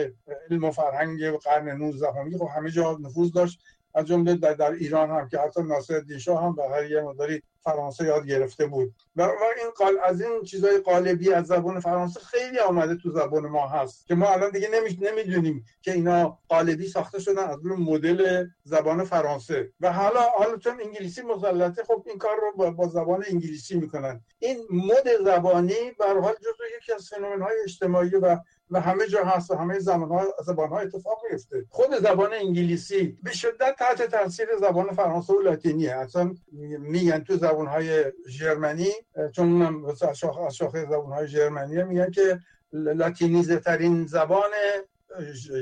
[0.51, 2.07] علم و فرهنگ قرن 19
[2.39, 3.61] خب همه جا نفوذ داشت.
[3.99, 7.43] از جمله در, در ایران هم که حتی ناصر دیشا هم به هر یه مداری
[7.61, 8.95] فرانسه یاد گرفته بود.
[9.17, 13.69] و این قال از این چیزای قالبی از زبان فرانسه خیلی آمده تو زبان ما
[13.69, 14.69] هست که ما الان دیگه
[15.01, 19.73] نمی‌دونیم که اینا قالبی ساخته شدن از روی مدل زبان فرانسه.
[19.81, 24.21] و حالا حالا چون انگلیسی مسلطه خب این کار رو با, با زبان انگلیسی می‌کنن.
[24.39, 28.39] این مد زبانی به حال جزو یکی از فنومن های اجتماعی و
[28.71, 33.19] و همه جا هست و همه زبان ها, زبان ها اتفاق میفته خود زبان انگلیسی
[33.23, 36.35] به شدت تحت تاثیر زبان فرانسه و لاتینیه اصلا
[36.79, 38.93] میگن تو زبان های ژرمنی
[39.33, 40.19] چون از
[40.55, 42.41] شاخه زبان های ژرمنی میگن که
[42.73, 44.51] لاتینیزه ترین زبان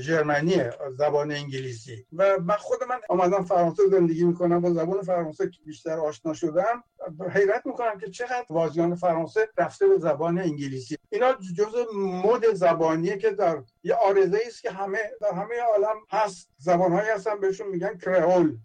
[0.01, 0.63] ژرمنی
[0.99, 2.07] زبان انگلیسی.
[2.13, 6.85] و من خود من آمدم فرانسه زندگی می‌کنم با زبان فرانسه بیشتر آشنا شدم.
[7.31, 10.97] حیرت می‌کنم که چقدر واژگان فرانسه رفته به زبان انگلیسی.
[11.11, 16.51] اینا جزء مد زبانیه که در یه آرزه است که همه در همه عالم هست.
[16.59, 18.57] زبانهایی هستن بهشون میگن کرئول.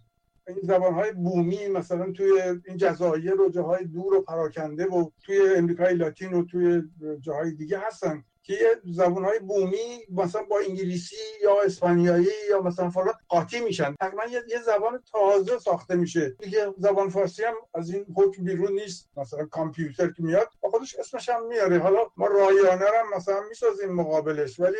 [0.47, 5.55] این زبان های بومی مثلا توی این جزایر و جاهای دور و پراکنده و توی
[5.55, 6.81] امریکای لاتین و توی
[7.19, 8.23] جاهای دیگه هستن.
[8.43, 13.95] که یه های بومی مثلا با انگلیسی یا اسپانیایی یا مثلا فلان قاطی میشن.
[13.99, 16.29] تقریبا یه زبان تازه ساخته میشه.
[16.29, 19.09] دیگه زبان فارسی هم از این حکم بیرون نیست.
[19.17, 21.79] مثلا کامپیوتر که میاد با خودش اسمش هم میاره.
[21.79, 24.77] حالا ما رایانه هم مثلا می‌سازیم مقابلش ولی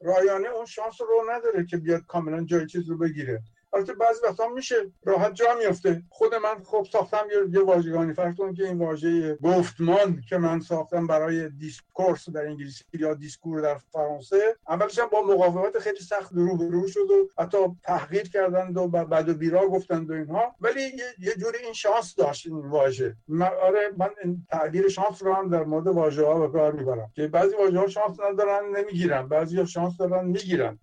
[0.00, 3.42] رایانه اون شانس رو نداره که بیاد کاملا جای چیز رو بگیره.
[3.72, 8.12] البته بعضی وقتا میشه راحت جا میفته خود من خب ساختم یه, واژگانی.
[8.12, 13.60] فرض کنم که این واژه گفتمان که من ساختم برای discourse در انگلیسی یا discours
[13.60, 19.28] در فرانسه اولش با مقاومت خیلی سخت روبرو شد و حتی تحقیر کردند و بد
[19.28, 20.54] و بیراه گفتند و اینها.
[20.60, 20.82] ولی
[21.18, 23.16] یه, جوری این شانس داشت این واژه.
[23.28, 24.10] من آره من
[24.50, 27.10] تعبیر شانس رو هم در مورد واژه ها به کار می‌برم.
[27.14, 29.28] که بعضی واژه ها شانس ندارن نمی‌گیرن.
[29.28, 30.78] بعضی ها شانس دارن می‌گیرن.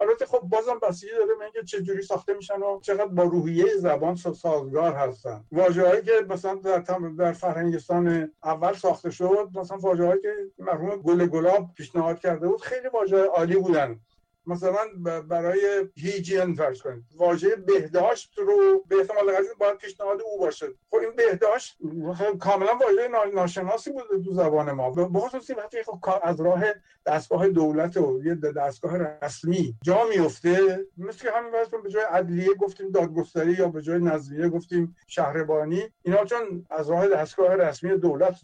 [0.00, 4.16] البته خب بازم بسیاری داره اینکه چه جوری ساخته میشن و چقدر با روحیه زبان
[4.16, 5.44] سازگار هستن.
[5.52, 6.78] واژه‌هایی که مثلا در
[7.18, 12.88] در فرهنگستان اول ساخته شد مثلا واژه‌هایی که مرحوم گل گلاب پیشنهاد کرده بود خیلی
[12.88, 14.00] واژه عالی بودن.
[14.46, 14.80] مثلا
[15.28, 17.04] برای هیجین فرض کنید.
[17.16, 20.66] واژه بهداشت رو به احتمال قوی باید پیشنهاد او باشه.
[20.90, 21.78] خب این بهداشت
[22.40, 24.90] کاملا واژه ناشناسی بود تو زبان ما.
[24.90, 26.64] به خصوصی وقتی خب از راه
[27.06, 32.90] دستگاه دولت و یه دستگاه رسمی جا میفته مثل همین واسه به جای عدلیه گفتیم
[32.90, 38.34] دادگستری یا به جای نظریه گفتیم شهربانی اینا چون از راه دستگاه رسمی دولت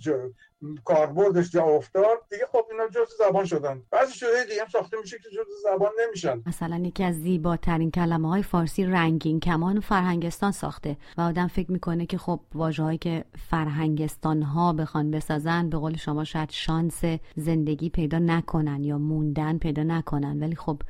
[0.84, 3.82] کاربردش جا افتاد دیگه خب اینا جز زبان شدن.
[3.90, 6.42] بعضی شده دیگه هم ساخته میشه که جز زبان نمیشن.
[6.46, 12.06] مثلا یکی از زیباترین کلمه های فارسی رنگین کمان فرهنگستان ساخته و آدم فکر می‌کنه
[12.06, 17.04] که خب واژه که فرهنگستان ها بخوان بسازن به قول شما شاید شانس
[17.36, 20.42] زندگی پیدا نکنن یا موندن پیدا نکنن.
[20.42, 20.82] ولی خب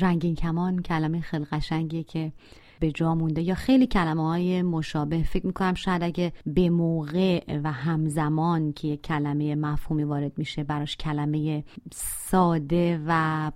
[0.00, 2.32] رنگین کمان کلمه خیلی قشنگیه که
[2.80, 5.22] به جا مونده یا خیلی کلمه های مشابه.
[5.22, 10.96] فکر می‌کنم شاید اگه به موقع و همزمان که یک کلمه مفهومی وارد میشه براش
[10.96, 13.52] کلمه ساده و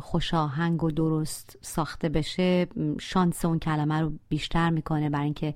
[0.00, 2.66] خوشاهنگ و درست ساخته بشه
[3.00, 5.54] شانس اون کلمه رو بیشتر می‌کنه برای اینکه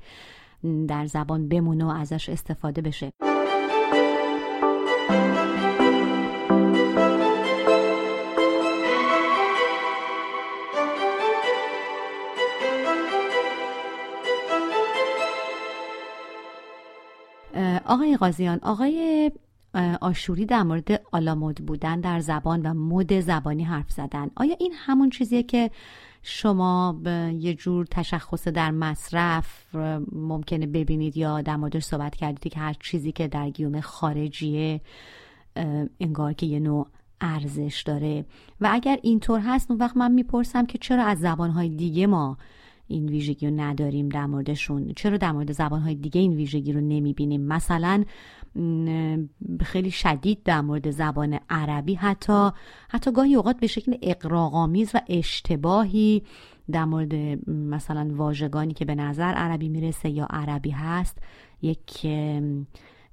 [0.88, 3.12] در زبان بمونه و ازش استفاده بشه.
[17.86, 19.30] آقای قاضیان آقای
[20.00, 24.30] آشوری در مورد آلامود بودن در زبان و مد زبانی حرف زدن.
[24.36, 25.70] آیا این همون چیزیه که
[26.22, 29.74] شما به یه جور تشخص در مصرف
[30.12, 34.80] ممکنه ببینید یا در موردش صحبت کردید که هر چیزی که در گیوم خارجیه
[36.00, 36.86] انگار که یه نوع
[37.20, 38.24] ارزش داره؟
[38.60, 42.38] و اگر اینطور هست اون وقت من می‌پرسم که چرا از زبانهای دیگه ما
[42.88, 44.92] این ویژگی رو نداریم در موردشون.
[44.96, 48.04] چرا در مورد زبانهای دیگه این ویژگی رو نمی‌بینیم؟ مثلا
[49.60, 52.50] خیلی شدید در مورد زبان عربی حتی.
[52.88, 56.22] حتی گاهی اوقات به شکل اقراغامیز و اشتباهی
[56.70, 57.14] در مورد
[57.50, 61.18] مثلا واژگانی که به نظر عربی می‌رسه یا عربی هست
[61.62, 62.04] یک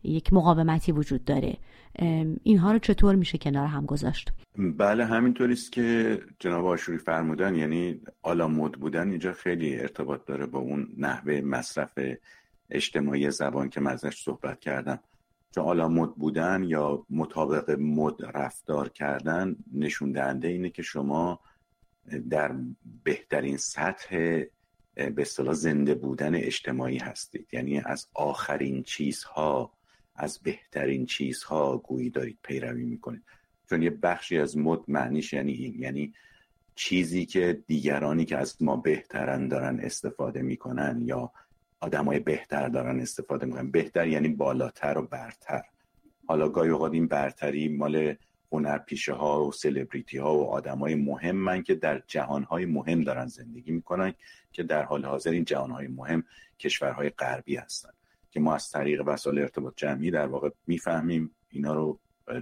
[0.03, 1.57] یک مقاومتی وجود داره.
[2.43, 8.01] اینها رو چطور میشه کنار هم گذاشت؟ بله همینطوری است که جناب آشوری فرمودن یعنی
[8.21, 11.99] آلا مد بودن اینجا خیلی ارتباط داره با اون نحوه مصرف
[12.69, 14.99] اجتماعی زبان که مزش صحبت کردم.
[15.55, 21.39] چون آلا مد بودن یا مطابق مد رفتار کردن نشون دهنده اینه که شما
[22.29, 22.55] در
[23.03, 24.43] بهترین سطح
[24.95, 27.47] به اصطلاح زنده بودن اجتماعی هستید.
[27.51, 29.71] یعنی از آخرین چیزها
[30.15, 33.23] از بهترین چیزها گویی دارید پیروی می‌کنید.
[33.69, 36.13] چون یه بخشی از مد معنیش یعنی این یعنی
[36.75, 41.31] چیزی که دیگرانی که از ما بهترن دارن استفاده می‌کنن یا
[41.79, 43.71] آدمای بهتر دارن استفاده می‌کنن.
[43.71, 45.63] بهتر یعنی بالاتر و برتر.
[46.27, 48.15] حالا گاهی اوقات این برتری مال
[48.51, 54.13] هنرپیشه ها و سلبریتی ها و مهم که در جهان های مهم دارن زندگی می‌کنن
[54.51, 56.23] که در حال حاضر این جهان های مهم
[56.59, 57.89] کشورهای غربی هستن.
[58.33, 61.99] که ما از طریق وسایل ارتباط جمعی در واقع می‌فهمیم اینا رو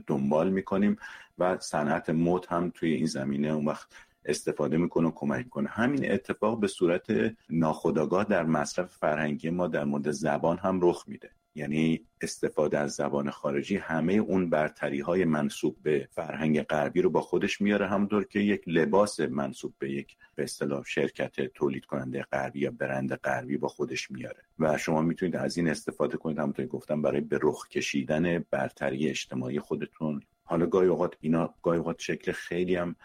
[0.08, 0.97] دنبال می‌کنیم
[1.38, 3.88] و صنعت مد هم توی این زمینه اون وقت
[4.25, 7.06] استفاده می‌کنه و کمک کنه همین اتفاق به صورت
[7.49, 11.32] ناخودآگاه در مصرف فرهنگی ما در مورد زبان هم رخ میده.
[11.56, 17.22] یعنی استفاده از زبان خارجی همه اون برتری های منصوب به فرهنگ غربی رو با
[17.22, 22.60] خودش میاره همونطور که یک لباس منصوب به یک به اصطلاح شرکت تولید کننده غربی
[22.60, 24.44] یا برند غربی با خودش میاره.
[24.60, 29.60] و شما می‌تونید از این استفاده کنید همونطور گفتم برای به رخ کشیدن برتری اجتماعی
[29.60, 30.22] خودتون.
[30.44, 32.96] حالا گاهی اوقات اینا گاهی اوقات شکل خیلی هم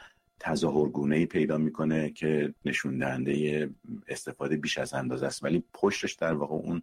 [0.41, 3.71] تظاهرگونه ای پیدا می‌کنه که نشون دهنده
[4.09, 5.45] استفاده بیش از اندازه است.
[5.45, 6.81] ولی پشتش در واقع اون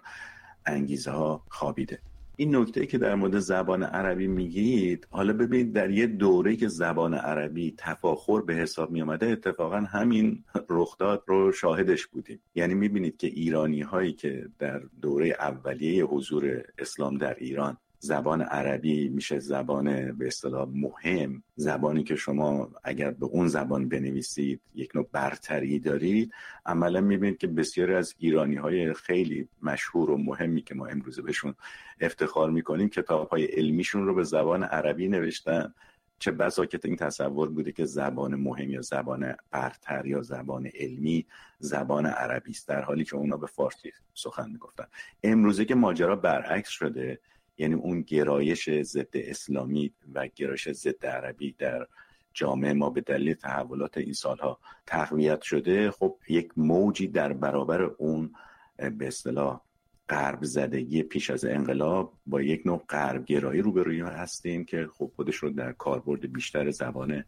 [0.65, 1.99] انگیزه ها خوابیده.
[2.37, 7.13] این نکته که در مورد زبان عربی میگید حالا ببینید در یه دوره که زبان
[7.13, 12.39] عربی تفاخر به حساب می آمده اتفاقا همین رخداد رو شاهدش بودیم.
[12.55, 19.09] یعنی می‌بینید که ایرانی هایی که در دوره اولیه حضور اسلام در ایران زبان عربی
[19.09, 21.43] میشه زبان به اصطلاح مهم.
[21.55, 26.33] زبانی که شما اگر به اون زبان بنویسید یک نوع برتری دارید.
[26.65, 31.55] عملا می‌بینید که بسیاری از ایرانی های خیلی مشهور و مهمی که ما امروزه بهشون
[32.01, 35.73] افتخار می‌کنیم کتاب های علمیشون رو به زبان عربی نوشتن.
[36.19, 41.25] چه بسا که این تصور بوده که زبان مهم یا زبان برتر یا زبان علمی
[41.59, 44.85] زبان عربی است در حالی که اونا به فارسی سخن می‌گفتن.
[45.23, 47.19] امروزه که ماجرا برعکس شده
[47.57, 51.87] یعنی اون گرایش ضد اسلامی و گرایش ضد عربی در
[52.33, 58.33] جامعه ما به دلیل تحولات این سالها تقویت شده خب یک موجی در برابر اون
[58.77, 59.61] به اصطلاح
[60.09, 65.35] غرب زدگی پیش از انقلاب با یک نوع غرب گرایی روبروی هستیم که خب خودش
[65.35, 67.23] رو در کاربرد بیشتر زبان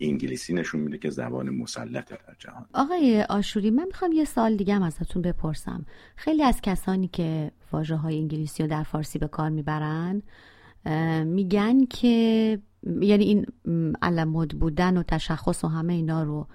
[0.00, 2.66] انگلیسی نشون میده که زبان مسلطه در جهان.
[2.74, 5.86] آقای آشوری من می‌خوام یه سال دیگه هم ازتون بپرسم.
[6.16, 10.22] خیلی از کسانی که واژه های انگلیسی رو در فارسی به کار می‌برن
[11.24, 12.58] میگن که
[13.00, 13.46] یعنی این
[14.02, 16.46] علمود بودن و تشخص و همه اینا رو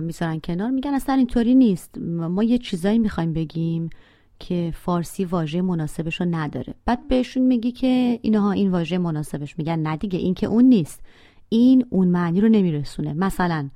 [0.00, 0.70] می‌ذارن کنار.
[0.70, 1.98] میگن اصلا اینطوری نیست.
[1.98, 3.90] ما یه چیزایی می‌خوایم بگیم
[4.38, 6.74] که فارسی واژه مناسبش رو نداره.
[6.84, 9.58] بعد بهشون میگی که اینها این واژه مناسبش.
[9.58, 11.02] میگن نه دیگه این که اون نیست.
[11.48, 13.12] این اون معنی رو نمیرسونه.
[13.12, 13.68] مثلا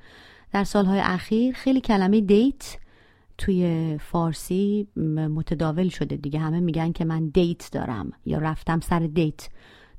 [0.52, 2.76] در سالهای اخیر خیلی کلمه دیت
[3.38, 4.88] توی فارسی
[5.36, 6.38] متداول شده دیگه.
[6.38, 9.48] همه میگن که من دیت دارم یا رفتم سر دیت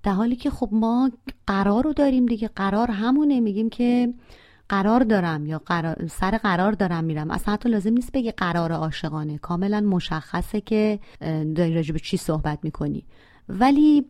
[0.04, 1.12] در حالی که خب ما
[1.48, 2.48] قرار رو داریم دیگه.
[2.48, 3.40] قرار همونه.
[3.40, 4.14] میگیم که
[4.70, 7.32] قرار دارم یا قرار سر قرار دارم میرم.
[7.32, 9.38] اصلا حتی لازم نیست بگی قرار عاشقانه.
[9.38, 11.00] کاملا مشخصه که
[11.56, 13.06] داری راجع به چی صحبت می‌کنی.
[13.50, 14.06] ولی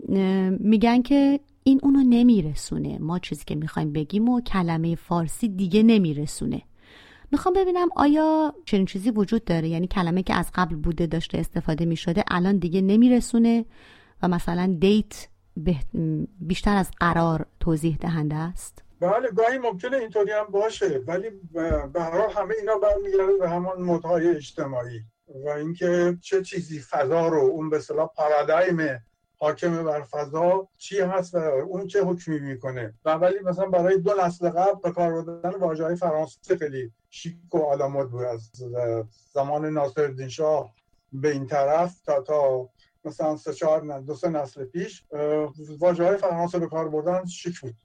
[0.59, 2.97] میگن که این اونو نمیرسونه.
[2.99, 6.61] ما چیزی که می‌خوایم بگیم و کلمه فارسی دیگه نمیرسونه.
[7.31, 11.85] می‌خوام ببینم آیا چنین چیزی وجود داره؟ یعنی کلمه که از قبل بوده داشته استفاده
[11.85, 13.65] می‌شده الان دیگه نمیرسونه
[14.23, 15.27] و مثلا دیت
[16.39, 21.29] بیشتر از قرار توضیح دهنده است؟ بله گاهی ممکنه اینطوری هم باشه ولی
[21.93, 25.01] به هر همه اینا برمیگرده به همان مدهای اجتماعی
[25.45, 28.77] و اینکه چه چیزی فضا رو اون به اصطلاح پارادایم
[29.43, 32.93] حاکم بر فضا چی هست و اون چه حکمی می‌کنه.
[33.05, 37.55] و ولی مثلا برای دو نسل قبل به کار بردن واژه های فرانسه خیلی شیک
[37.55, 38.23] و علامت بود.
[38.23, 38.51] از
[39.33, 40.73] زمان ناصر شاه
[41.13, 42.69] به این طرف تا تا
[43.05, 45.05] مثلا سه چهار دو سه نسل پیش
[45.79, 47.75] واژه های فرانسه به کار بردن شیک بود.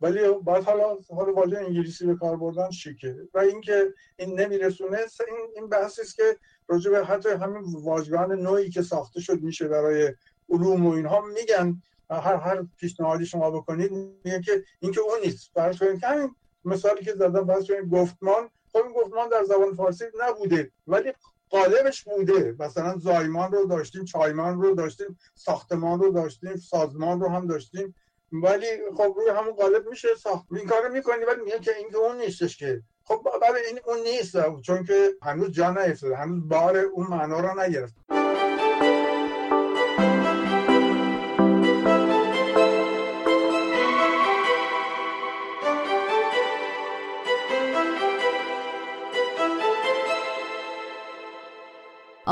[0.00, 3.16] ولی بعد حالا حالا واژه انگلیسی به کار بردن شیکه.
[3.34, 3.84] و اینکه
[4.16, 4.98] این نمیرسونه
[5.28, 6.36] این این بحثی است که
[6.68, 10.12] راجع به حتی همین واژگان نوعی که ساخته شد میشه برای
[10.50, 15.50] علوم و اینها میگن هر هر پیشنهادی شما بکنید میگن که این که اون نیست.
[15.54, 21.12] برای همین مثالی که زدم فرض گفتمان خب این گفتمان در زبان فارسی نبوده ولی
[21.50, 22.56] قالبش بوده.
[22.58, 27.94] مثلا زایمان رو داشتیم چایمان رو داشتیم ساختمان رو داشتیم سازمان رو هم داشتیم.
[28.32, 28.66] ولی
[28.96, 30.46] خب روی همون قالب میشه ساخت.
[30.52, 32.82] این کارو می‌کنی ولی میگه که این که اون نیستش که.
[33.04, 34.60] خب برای این اون نیست.
[34.60, 37.94] چون که هنوز جا نیفتاده هنوز بار اون معنا رو نگرفت.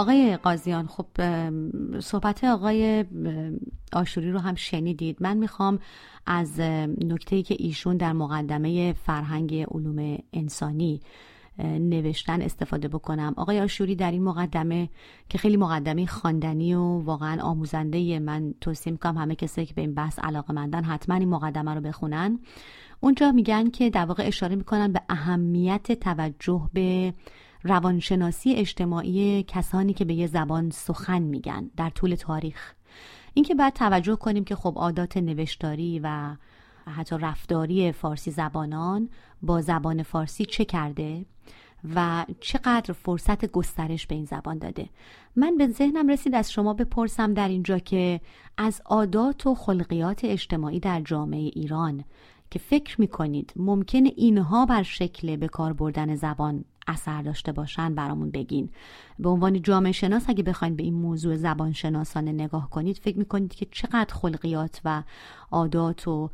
[0.02, 1.06] آقای قاضیان خب
[2.00, 3.04] صحبت آقای
[3.92, 5.16] آشوری رو هم شنیدید.
[5.20, 5.78] من می‌خوام
[6.26, 6.60] از
[7.00, 11.00] نکته که ایشون در مقدمه فرهنگ علوم انسانی
[11.58, 13.34] نوشتن استفاده بکنم.
[13.36, 14.88] آقای آشوری در این مقدمه
[15.28, 19.94] که خیلی مقدمه خواندنی و واقعا آموزنده من توصیه می‌کنم همه کسی که به این
[19.94, 22.38] بحث علاقه مندن حتما این مقدمه رو بخونن.
[23.00, 27.14] اونجا میگن که در واقع اشاره می‌کنن به اهمیت توجه به
[27.62, 32.74] روانشناسی اجتماعی کسانی که به یه زبان سخن میگن در طول تاریخ.
[33.34, 36.36] اینکه بعد توجه کنیم که خب عادات نوشتاری و
[36.86, 39.08] حتی رفتاری فارسی زبانان
[39.42, 41.24] با زبان فارسی چه کرده
[41.94, 44.88] و چقدر فرصت گسترش به این زبان داده.
[45.36, 48.20] من به ذهنم رسید از شما بپرسم در اینجا که
[48.56, 52.04] از عادات و خلقیات اجتماعی در جامعه ایران
[52.50, 58.30] که فکر می‌کنید ممکن اینها بر شکل به کار بردن زبان اثر داشته باشن برامون
[58.30, 58.70] بگین.
[59.18, 63.54] به عنوان جامعه شناس اگه بخواید به این موضوع زبان شناسانه نگاه کنید فکر می‌کنید
[63.54, 65.02] که چقدر خلقیات و
[65.50, 66.30] عادات و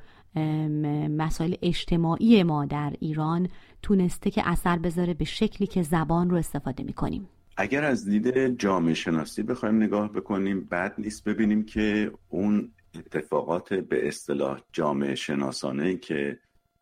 [1.10, 3.48] مسائل اجتماعی ما در ایران
[3.82, 8.94] تونسته که اثر بذاره به شکلی که زبان رو استفاده می‌کنیم؟ اگر از دید جامعه
[8.94, 16.38] شناسی بخوایم نگاه بکنیم بعد نیست ببینیم که اون اتفاقات به اصطلاح جامعه شناسانه که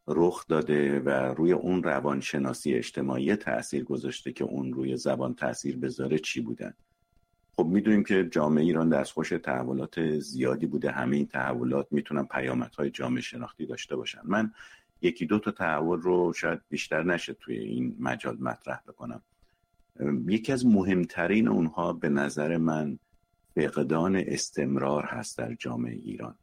[0.09, 6.19] رخ داده و روی اون روانشناسی اجتماعی تاثیر گذاشته که اون روی زبان تاثیر بذاره
[6.19, 6.75] چی بودن؟
[7.57, 10.91] خب می‌دونیم که جامعه ایران دستخوش تحولات زیادی بوده.
[10.91, 14.21] همه این تحولات می‌تونن پیامدهای جامعه شناختی داشته باشن.
[14.25, 14.53] من
[15.03, 19.23] یکی دو تا تحول رو شاید بیشتر نشه توی این مجال مطرح بکنم.
[20.27, 22.99] یکی از مهمترین اونها به نظر من
[23.55, 26.35] فقدان استمرار هست در جامعه ایران.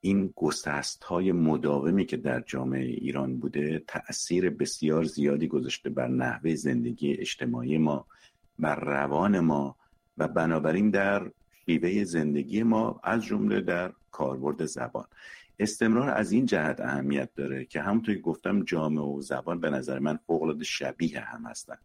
[0.00, 6.54] این گسست های مداومی که در جامعه ایران بوده تأثیر بسیار زیادی گذاشته بر نحوه
[6.54, 8.06] زندگی اجتماعی ما
[8.58, 9.76] بر روان ما
[10.18, 11.30] و بنابراین در
[11.66, 15.06] شیوه زندگی ما از جمله در کاربرد زبان.
[15.58, 19.98] استمرار از این جهت اهمیت داره که همونطور که گفتم جامعه و زبان به نظر
[19.98, 21.76] من فوقالعاده شبیه هم هستن.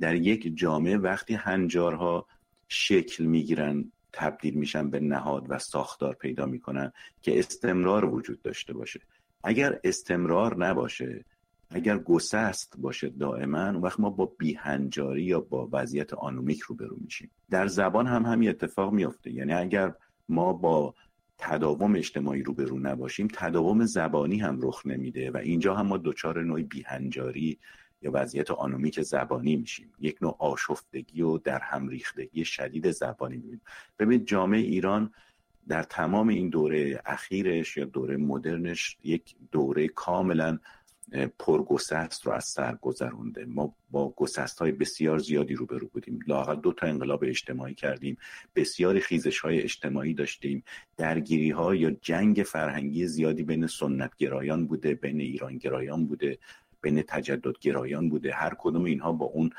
[0.00, 2.26] در یک جامعه وقتی هنجارها
[2.68, 6.92] شکل می‌گیرن تبدیل میشن به نهاد و ساختار پیدا می‌کنن
[7.22, 9.00] که استمرار وجود داشته باشه.
[9.44, 11.24] اگر استمرار نباشه
[11.70, 17.30] اگر گسست باشه دائما اون وقت ما با بیهنجاری یا با وضعیت آنومیک روبرو میشیم.
[17.50, 19.30] در زبان هم همین اتفاق میافته.
[19.30, 19.94] یعنی اگر
[20.28, 20.94] ما با
[21.38, 26.62] تداوم اجتماعی روبرو نباشیم تداوم زبانی هم رخ نمیده و اینجا هم ما دچار نوعی
[26.62, 27.58] بیهنجاری
[28.02, 29.92] یا وضعیت آنومیک زبانی میشیم.
[30.00, 33.60] یک نوع آشفتگی و در هم ریختگی شدید زبانی می‌بینیم.
[33.98, 35.12] ببینید جامعه ایران
[35.68, 40.58] در تمام این دوره اخیرش یا دوره مدرنش یک دوره کاملا
[41.38, 43.44] پرگسست رو از سر گذرونده.
[43.44, 46.18] ما با گسست های بسیار زیادی روبرو بودیم.
[46.26, 48.16] لاقل دو تا انقلاب اجتماعی کردیم.
[48.56, 50.64] بسیاری خیزش های اجتماعی داشتیم.
[50.96, 56.38] درگیری ها یا جنگ فرهنگی زیادی بین سنت گرایان بوده بین ایران گرایان بوده.
[56.86, 58.32] بین تجدد گرایان بوده.
[58.32, 59.50] هر کدوم اینها با اون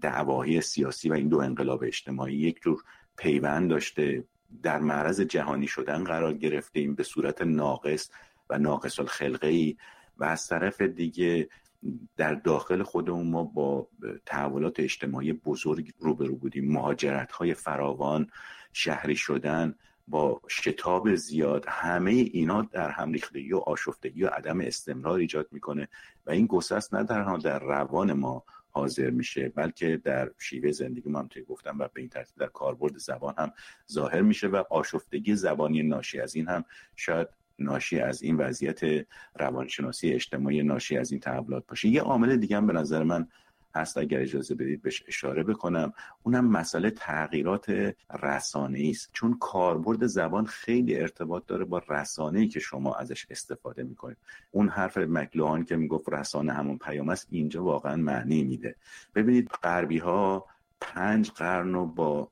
[0.00, 2.82] دعواهای سیاسی و این دو انقلاب اجتماعی یک جور
[3.16, 4.24] پیوند داشته
[4.62, 8.10] در معرض جهانی شدن قرار گرفتیم به صورت ناقص
[8.50, 9.76] و ناقص الخلقه ای
[10.18, 11.48] و از طرف دیگه
[12.16, 13.88] در داخل خودمون ما با
[14.26, 16.72] تحولات اجتماعی بزرگ روبرو بودیم.
[16.72, 18.30] مهاجرت های فراوان
[18.72, 19.74] شهری شدن
[20.10, 25.88] با شتاب زیاد همه اینا در هم ریختگی و آشفتگی و عدم استمرار ایجاد می‌کنه
[26.26, 31.18] و این گسست نه در در روان ما حاضر میشه بلکه در شیوه زندگی ما
[31.18, 33.52] هم توی گفتم و به این ترتیب در کاربرد زبان هم
[33.92, 36.64] ظاهر میشه و آشفتگی زبانی ناشی از این هم
[36.96, 41.88] شاید ناشی از این وضعیت روانشناسی اجتماعی ناشی از این تحولات باشه.
[41.88, 43.28] یه عامل دیگه هم به نظر من
[43.74, 43.98] هست.
[43.98, 45.92] اگر اجازه بدید بهش اشاره بکنم.
[46.22, 52.94] اونم مسئله تغییرات رسانه است چون کاربرد زبان خیلی ارتباط داره با رسانه‌ای که شما
[52.94, 54.16] ازش استفاده می‌کنید.
[54.50, 58.76] اون حرف مکلوهان که می‌گفت رسانه همون پیام است اینجا واقعا معنی میده.
[59.14, 60.46] ببینید غربی ها
[60.80, 62.28] پنج قرن رو با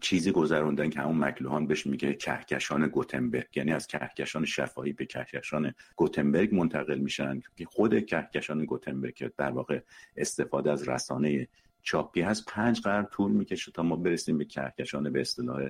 [0.00, 3.56] چیزی گذروندن که همون مکلوهان بهش میگه کهکشان گوتنبرگ.
[3.56, 9.80] یعنی از کهکشان شفاهی به کهکشان گوتنبرگ منتقل میشن که خود کهکشان گوتنبرگ در واقع
[10.16, 11.48] استفاده از رسانه
[11.82, 15.68] چاپی هست پنج قرن طول می‌کشه تا ما برسیم به کهکشان به اصطلاح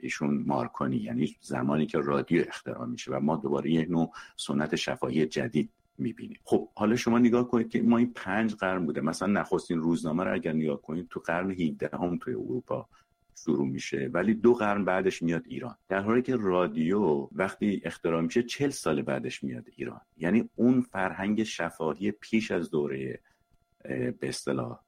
[0.00, 0.96] ایشون مارکونی.
[0.96, 6.38] یعنی زمانی که رادیو اختراع میشه و ما دوباره یک نوع سنت شفاهی جدید می‌بینیم.
[6.44, 9.00] خب حالا شما نگاه کنید که ما این پنج قرن بوده.
[9.00, 12.88] مثلا نخستین روزنامه رو اگر نگاه کنید تو قرن 17 هم توی اروپا
[13.44, 15.76] شروع میشه ولی دو قرن بعدش میاد ایران.
[15.88, 20.00] در حالی که رادیو وقتی اختراع میشه چل سال بعدش میاد ایران.
[20.16, 23.20] یعنی اون فرهنگ شفاهی پیش از دوره
[24.20, 24.80] به اصطلاح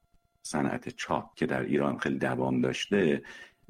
[0.42, 3.22] صنعت چاپ که در ایران خیلی دوام داشته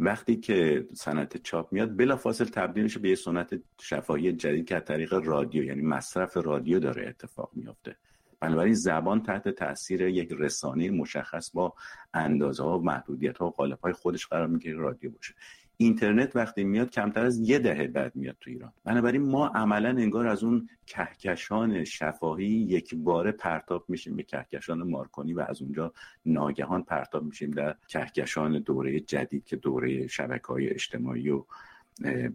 [0.02, 4.84] وقتی که صنعت چاپ میاد بلافاصله تبدیل میشه به یه سنت شفاهی جدید که از
[4.84, 7.96] طریق رادیو یعنی مصرف رادیو داره اتفاق میافته.
[8.40, 11.74] بنابراین زبان تحت تاثیر یک رسانه مشخص با
[12.14, 15.34] اندازه ها و محدودیت ها و قالب های خودش قرار می‌گیره رادیو باشه.
[15.80, 18.72] اینترنت وقتی میاد کمتر از یه دهه بعد میاد تو ایران.
[18.84, 24.16] بنابراین ما عملا انگار از اون کهکشان شفاهی یک باره پرتاب میشیم.
[24.16, 25.92] به کهکشان مارکونی و از اونجا
[26.26, 31.44] ناگهان پرتاب میشیم در کهکشان دوره جدید که دوره شبکه های اجتماعی و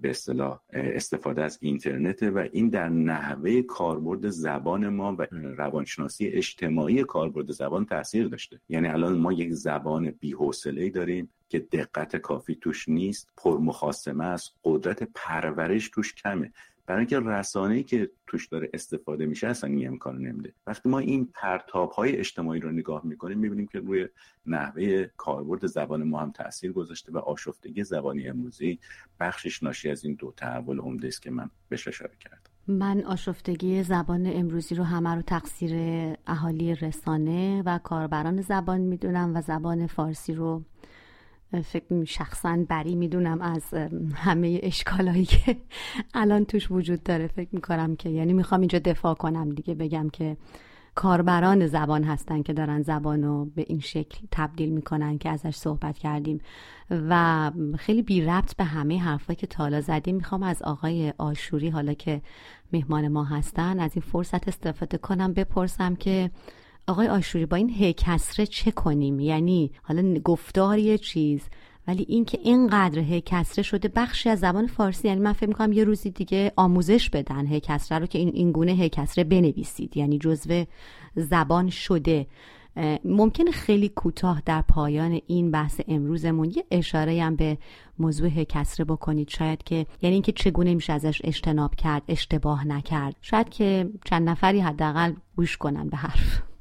[0.02, 7.04] به اصطلاح استفاده از اینترنت و این در نحوه کاربرد زبان ما و روانشناسی اجتماعی
[7.04, 8.60] کاربرد زبان تاثیر داشته.
[8.70, 11.30] یعنی الان ما یک زبان بی‌حوصله داریم.
[11.56, 16.52] که دقت کافی توش نیست پرمخاسمه است قدرت پرورش توش کمه.
[16.88, 20.54] برای اینکه رسانه‌ای که توش داره استفاده میشه اصلا این امکان نمیده.
[20.68, 24.08] وقتی ما این پرتاب های اجتماعی رو نگاه می‌کنیم می‌بینیم که روی
[24.46, 28.80] نحوه کاربرد زبان ما هم تاثیر گذاشته و آشفتگی زبانی امروزی
[29.20, 32.40] بخشش ناشی از این دو تحول عمده است که من بهش اشاره کردم.
[32.68, 35.72] من آشفتگی زبان امروزی رو همه رو تقصیر
[36.28, 40.64] اهالی رسانه و کاربران زبان می‌دونم و زبان فارسی رو
[41.62, 43.64] فکر شخصا بری می‌دونم از
[44.16, 45.58] همه اشکالایی که
[46.14, 50.38] الان توش وجود داره فکر می‌کنم که یعنی می‌خوام اینجا دفاع کنم دیگه بگم که
[50.96, 55.98] کاربران زبان هستن که دارن زبان رو به این شکل تبدیل می‌کنن که ازش صحبت
[55.98, 56.42] کردیم.
[56.90, 60.16] و خیلی بی ربط به همه حرفایی که تالا زدیم.
[60.16, 62.22] می‌خوام از آقای آشوری حالا که
[62.74, 66.32] مهمان ما هستن از این فرصت استفاده کنم بپرسم که
[66.88, 71.42] آقای آشوری با این ه کسره چه کنیم؟ یعنی حالا گفتار یه چیز
[71.88, 75.84] ولی اینکه اینقدر ه کسره شده بخشی از زبان فارسی یعنی من فکر می‌کنم یه
[75.84, 80.18] روزی دیگه آموزش بدن ه کسره رو که این این گونه ه کسره بنویسید یعنی
[80.18, 80.66] جزو
[81.16, 82.28] زبان شده.
[83.06, 87.58] ممکنه خیلی کوتاه در پایان این بحث امروزمون یه اشاره هم به
[88.00, 89.30] موضوع کسره بکنید.
[89.30, 93.16] شاید که یعنی اینکه چگونه میشه ازش اجتناب کرد اشتباه نکرد.
[93.22, 96.55] شاید که چند نفری حداقل گوش کنن به حرف.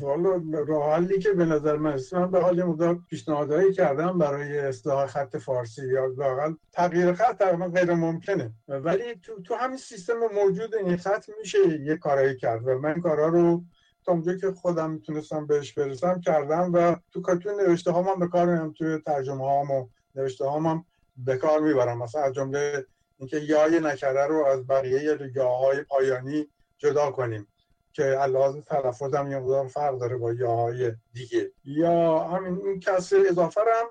[0.00, 5.06] والا راه حلی که به نظر من من به حال مقدار پیشنهادهایی کردم برای اصلاح
[5.06, 8.52] خط فارسی یا لاقل تغییر خط تقریبا غیر ممکنه.
[8.68, 13.28] ولی تو, تو همین سیستم موجود این خط میشه یه کارایی کرد و من کارا
[13.28, 13.64] رو
[14.06, 18.28] تا اونجا که خودم می‌تونستم بهش برسم کردم و تو کاتون نوشته هام هم به
[18.28, 20.84] کار می‌برم توی ترجمه هام و نوشته هام هم
[21.16, 22.02] به کار می‌برم.
[22.02, 22.86] مثلا از جمله
[23.18, 26.48] اینکه یای نکره رو از بقیه یاهای پایانی
[26.78, 27.46] جدا کنیم.
[27.94, 31.52] که علاوه تلفظ هم یه فرق داره با یاهای دیگه.
[31.64, 33.86] یا همین این کسر اضافه هم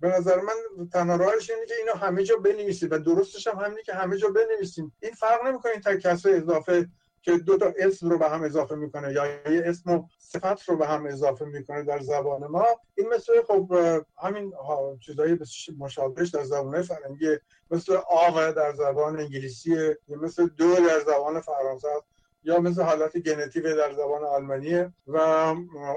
[0.00, 3.82] به نظر من تنها راهش اینه که اینو همه جا بنویسید و درستش هم همینه
[3.82, 6.88] که همه جا بنویسیم این فرق نمی‌کنه تا کسر اضافه
[7.22, 10.76] که دو تا اسم رو به هم اضافه می‌کنه یا یه اسم و صفت رو
[10.76, 12.66] به هم اضافه می‌کنه در زبان ما.
[12.94, 13.72] این مثل خب
[14.22, 14.52] همین
[15.06, 15.38] چیزایی
[15.78, 17.36] مشابهش در زبان فرنگی
[17.70, 19.76] مثل آقا در زبان انگلیسی
[20.08, 21.88] مثل دو در زبان فرانسه
[22.42, 25.16] یا مثل حالت ژنتیو در زبان آلمانیه و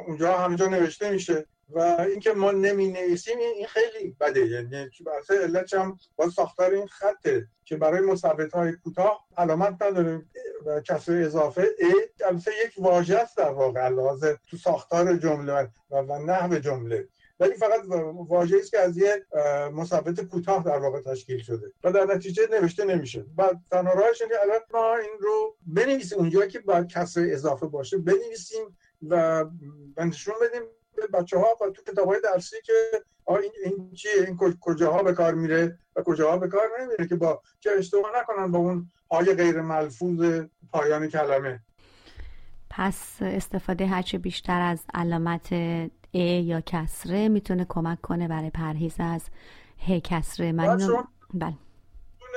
[0.07, 4.47] اونجا همجا نوشته میشه و اینکه ما نمی نویسیم این خیلی بده.
[4.47, 10.21] یعنی برای علت هم با ساختار این خطه که برای مثبت های کوتاه علامت نداره
[10.65, 11.67] و کسر اضافه.
[11.79, 11.93] ای
[12.25, 17.07] البته یک واژه است در واقع لحاظ تو ساختار جمله و نحو جمله.
[17.41, 17.81] ولی فقط
[18.27, 19.25] واژه‌ای است که از یه
[19.73, 23.25] مثبت کوتاه در واقع تشکیل شده و در نتیجه نوشته نمیشه.
[23.37, 28.77] و تنها راهش الان ما این رو بنویسیم اونجا که باید کسر اضافه باشه بنویسیم
[29.09, 29.45] و
[29.97, 30.61] نشون بدیم
[30.95, 32.73] به بچه ها و تو کتاب های درسی که
[33.27, 37.41] این, این چیه این کجاها به کار میره و کجاها به کار نمیره که با
[37.59, 41.59] که اشتباه نکنن با اون های غیر ملفوظ پایان کلمه.
[42.69, 45.53] پس استفاده هرچه بیشتر از علامت
[46.13, 49.21] ا یا کسره می‌تونه کمک کنه برای پرهیز از
[49.87, 50.51] ه کسره.
[50.51, 51.03] من اینو
[51.33, 51.53] بله.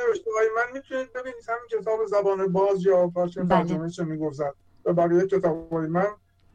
[0.09, 3.63] نوشته های من می‌تونید ببینید همین کتاب زبان باز یا پارچه بله.
[3.63, 4.51] ترجمه چه می‌گفتن
[4.85, 6.07] و بقیه کتاب های من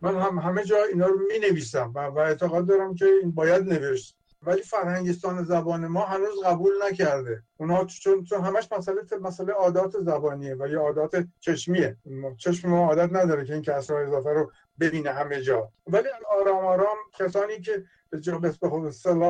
[0.02, 3.74] من هم همه جا اینا رو می نویسم و, و اعتقاد دارم که این باید
[3.74, 4.16] نوشت.
[4.44, 7.44] ولی فرهنگستان زبان ما هنوز قبول نکرده.
[7.58, 11.98] اونها چون چون همش مسئله مسئله عادات زبانیه و یا عادات چشمیه.
[12.38, 15.72] چشم ما عادت نداره که این کسرهای اضافه رو ببینه همه جا.
[15.88, 16.08] ولی
[16.42, 18.54] آرام آرام کسانی که به جا به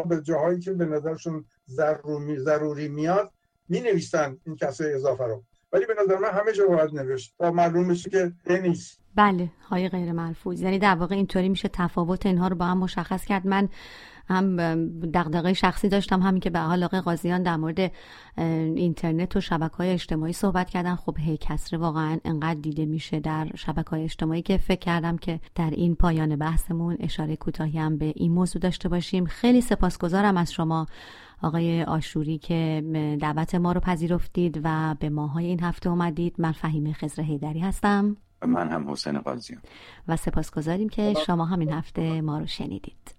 [0.08, 3.32] به جاهایی که به نظرشون ضروری ضروری میاد
[3.70, 5.44] می نویسن این کسر اضافه رو.
[5.74, 8.32] ولی به نظر من همه جا باید نوشت تا معلوم بشه که
[8.62, 9.00] نیست.
[9.16, 13.26] بله های غیر ملفوظ یعنی در واقع اینطوری میشه تفاوت اینها رو با هم مشخص
[13.26, 13.48] کرد.
[13.48, 13.70] من
[14.30, 14.56] هم
[15.14, 17.92] دغدغه شخصی داشتم همین که به حال آقای قاضیان در مورد
[18.38, 20.96] اینترنت و شبکه های اجتماعی صحبت کردن.
[20.96, 25.40] خب هی کسره واقعا انقدر دیده میشه در شبکه های اجتماعی که فکر کردم که
[25.56, 29.26] در این پایان بحثمون اشاره کوتاهی هم به این موضوع داشته باشیم.
[29.26, 30.88] خیلی سپاسگزارم از شما
[31.42, 32.84] آقای آشوری که
[33.22, 36.36] دعوت ما رو پذیرفتید و به ماهای این هفته اومدید.
[36.38, 38.18] من فهیم خزر هیدری هستم.
[38.48, 39.62] من هم حسین قاضیان.
[40.08, 43.19] و سپاسگزاریم که شما هم این هفته ما رو شنیدید.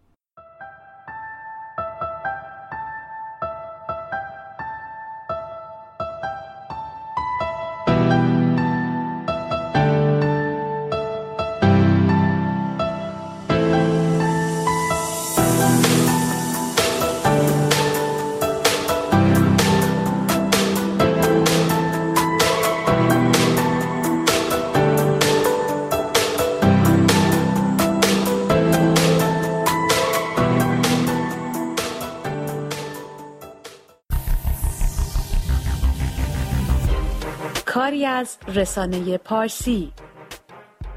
[38.21, 39.93] از رسانه پارسی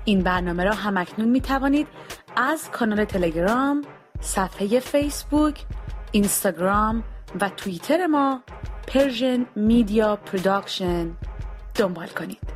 [0.05, 1.87] این برنامه را هم‌اکنون می توانید
[2.35, 3.81] از کانال تلگرام،
[4.21, 5.65] صفحه فیسبوک،
[6.11, 7.03] اینستاگرام
[7.41, 8.41] و توییتر ما
[8.87, 11.11] Persian Media Production
[11.75, 12.53] دنبال کنید.